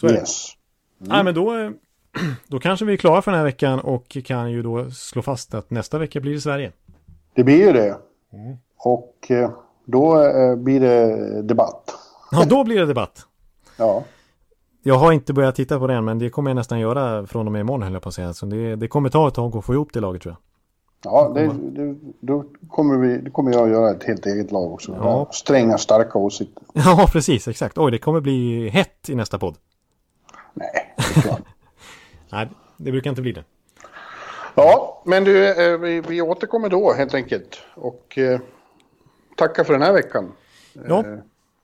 [0.00, 0.52] Så yes.
[1.00, 1.12] Mm.
[1.12, 1.72] Nej, men då,
[2.46, 5.54] då kanske vi är klara för den här veckan och kan ju då slå fast
[5.54, 6.72] att nästa vecka blir det Sverige.
[7.34, 7.98] Det blir ju det.
[8.32, 8.56] Mm.
[8.76, 9.50] Och eh,
[9.84, 11.94] då eh, blir det debatt.
[12.30, 13.26] Ja, då blir det debatt.
[13.76, 14.02] ja.
[14.86, 17.52] Jag har inte börjat titta på den, men det kommer jag nästan göra från och
[17.52, 18.34] med imorgon höll jag på att säga.
[18.34, 20.38] Så det, det kommer ta ett tag att få ihop det laget tror jag.
[21.12, 24.72] Ja, det, det, då kommer, vi, det kommer jag att göra ett helt eget lag
[24.72, 24.96] också.
[25.00, 25.28] Ja.
[25.32, 26.62] Stränga, starka åsikter.
[26.72, 27.78] Ja, precis, exakt.
[27.78, 29.54] Oj, det kommer bli hett i nästa podd.
[30.54, 31.42] Nej, det är klart.
[32.32, 33.44] Nej, det brukar inte bli det.
[34.54, 37.58] Ja, men du, eh, vi, vi återkommer då helt enkelt.
[37.74, 38.40] Och eh,
[39.36, 40.32] tacka för den här veckan.
[40.88, 40.98] Ja.
[40.98, 41.18] Eh,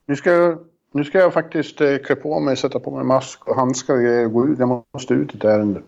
[0.06, 0.58] nu, ska jag,
[0.92, 4.32] nu ska jag faktiskt eh, klä på mig, sätta på mig mask och handskar och
[4.32, 4.58] gå ut.
[4.58, 5.82] Jag måste ut ett ärende.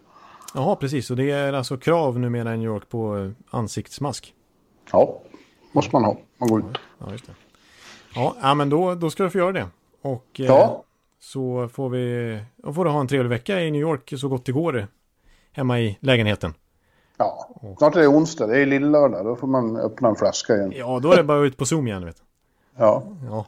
[0.54, 1.10] Jaha, precis.
[1.10, 4.34] Och det är alltså krav numera i New York på eh, ansiktsmask?
[4.92, 5.20] Ja,
[5.72, 6.16] måste man ha.
[6.38, 6.78] Man går ut.
[6.98, 7.32] Ja, just det.
[8.14, 9.66] Ja, men då, då ska du få göra det.
[10.02, 10.84] Och ja.
[11.20, 14.44] så får vi då får du ha en trevlig vecka i New York så gott
[14.44, 14.86] det går
[15.52, 16.54] hemma i lägenheten.
[17.16, 17.48] Ja,
[17.78, 18.46] snart är det onsdag.
[18.46, 19.24] Det är lillördag.
[19.24, 20.72] Då får man öppna en flaska igen.
[20.76, 22.16] Ja, då är det bara ut på Zoom igen, vet
[22.76, 23.02] Ja.
[23.28, 23.46] ja.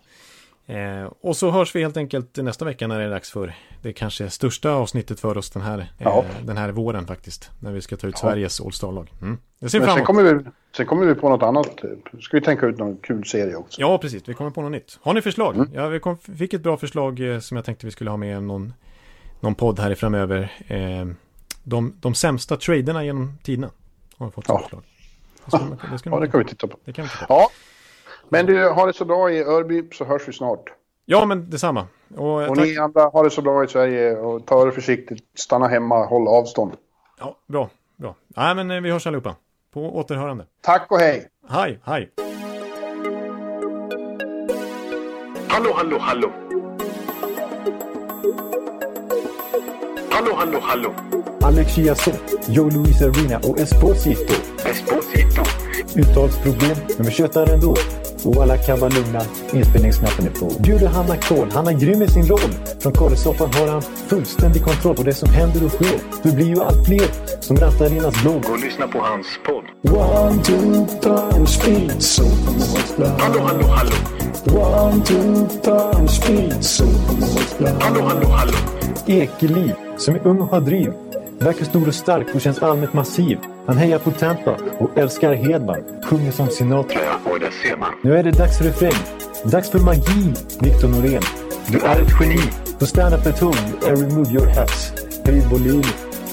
[0.67, 3.93] Eh, och så hörs vi helt enkelt nästa vecka när det är dags för det
[3.93, 7.51] kanske största avsnittet för oss den här, eh, den här våren faktiskt.
[7.61, 8.29] När vi ska ta ut ja.
[8.29, 9.13] Sveriges All-Star-lag.
[9.23, 9.39] Mm.
[9.59, 10.45] Men sen kommer, vi,
[10.77, 11.81] sen kommer vi på något annat.
[12.21, 13.81] Ska vi tänka ut någon kul serie också?
[13.81, 14.29] Ja, precis.
[14.29, 14.99] Vi kommer på något nytt.
[15.03, 15.55] Har ni förslag?
[15.55, 15.69] Mm.
[15.75, 18.43] Ja, vi kom, fick ett bra förslag eh, som jag tänkte vi skulle ha med
[18.43, 18.73] någon,
[19.41, 20.53] någon podd här framöver.
[21.65, 23.71] De, de sämsta traderna genom tiderna.
[24.19, 24.69] Har vi fått ja.
[25.45, 25.59] Det, ska,
[25.93, 26.77] det, ska ja, det kan vi titta på.
[26.85, 27.35] Det kan vi titta på.
[27.35, 27.49] Ja.
[28.29, 30.65] Men du, har det så bra i Örby så hörs vi snart.
[31.05, 31.87] Ja, men detsamma.
[32.17, 35.25] Och, och ni andra har det så bra i Sverige och ta det försiktigt.
[35.35, 36.73] Stanna hemma, håll avstånd.
[37.19, 37.71] Ja, bra.
[37.97, 38.15] bra.
[38.29, 39.37] Nej, men eh, vi hörs allihopa.
[39.73, 40.47] På återhörande.
[40.61, 41.29] Tack och hej.
[41.49, 42.11] Hej, hej.
[45.49, 46.33] Hallå, hallå, hallå.
[50.11, 50.95] Hallå, hallå, hallå.
[51.45, 54.35] Alex Chiazot, Joe Luis Arena och Esposito.
[54.65, 55.43] Esposito.
[55.95, 57.77] Uttalsproblem, men vi tjötar ändå.
[58.25, 59.21] Och alla kan vara lugna,
[59.53, 60.63] inspelningsknappen är på.
[60.63, 62.55] Bjuder Hanna Kohl, han är grym i sin roll.
[62.81, 65.99] Från korresoffan har han fullständig kontroll på det som händer och sker.
[66.23, 67.09] Det blir ju allt fler
[67.41, 68.45] som rattar Arenas blogg.
[68.51, 69.65] Och lyssna på hans podd.
[69.97, 72.25] One, two, three, speed, so
[73.19, 73.97] Hallå, hallå, hallå.
[74.47, 76.85] One, two, three, speed, so
[77.81, 78.53] Hallå, hallå, hallå.
[79.07, 80.93] Ekeliv, som är ung och har driv.
[81.45, 83.39] Verkar stor och stark och känns allmänt massiv.
[83.67, 85.85] Han hejar på Tampa och älskar Hedman.
[86.05, 87.01] Sjunger som Sinatra.
[87.05, 87.89] Ja, och det ser man.
[88.03, 88.99] Nu är det dags för refräng.
[89.45, 91.23] Dags för magi, Victor Norén.
[91.69, 92.43] Du är ett geni.
[92.79, 93.57] Så stand up at home
[93.89, 94.93] and remove your hats.
[95.25, 95.83] Höj volym,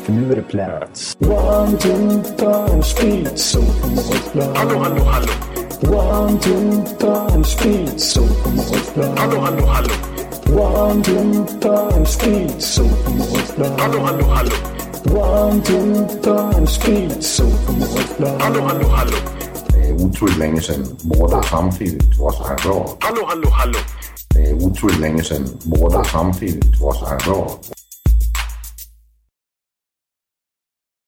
[0.04, 1.18] för nu är det plats.
[1.20, 3.62] One, two, three, speed, so
[4.56, 5.28] Hallå, hallå, hallå.
[5.82, 8.22] One, two, three, speed, so
[9.18, 9.90] Hallå, hallå, hallå.
[10.62, 12.84] One, two, three, speed, so
[13.78, 14.81] Hallå, hallå, hallå.
[15.10, 17.44] One, two, three, speed, so
[18.40, 19.18] Hallå, hallå, hallå.
[19.68, 22.98] Det er utroligt længe siden mor, der samtidig også har råd.
[23.02, 23.80] Hallå, hallå, hallå.
[24.34, 27.81] Det er utroligt længe siden mor, der samtidig også har råd.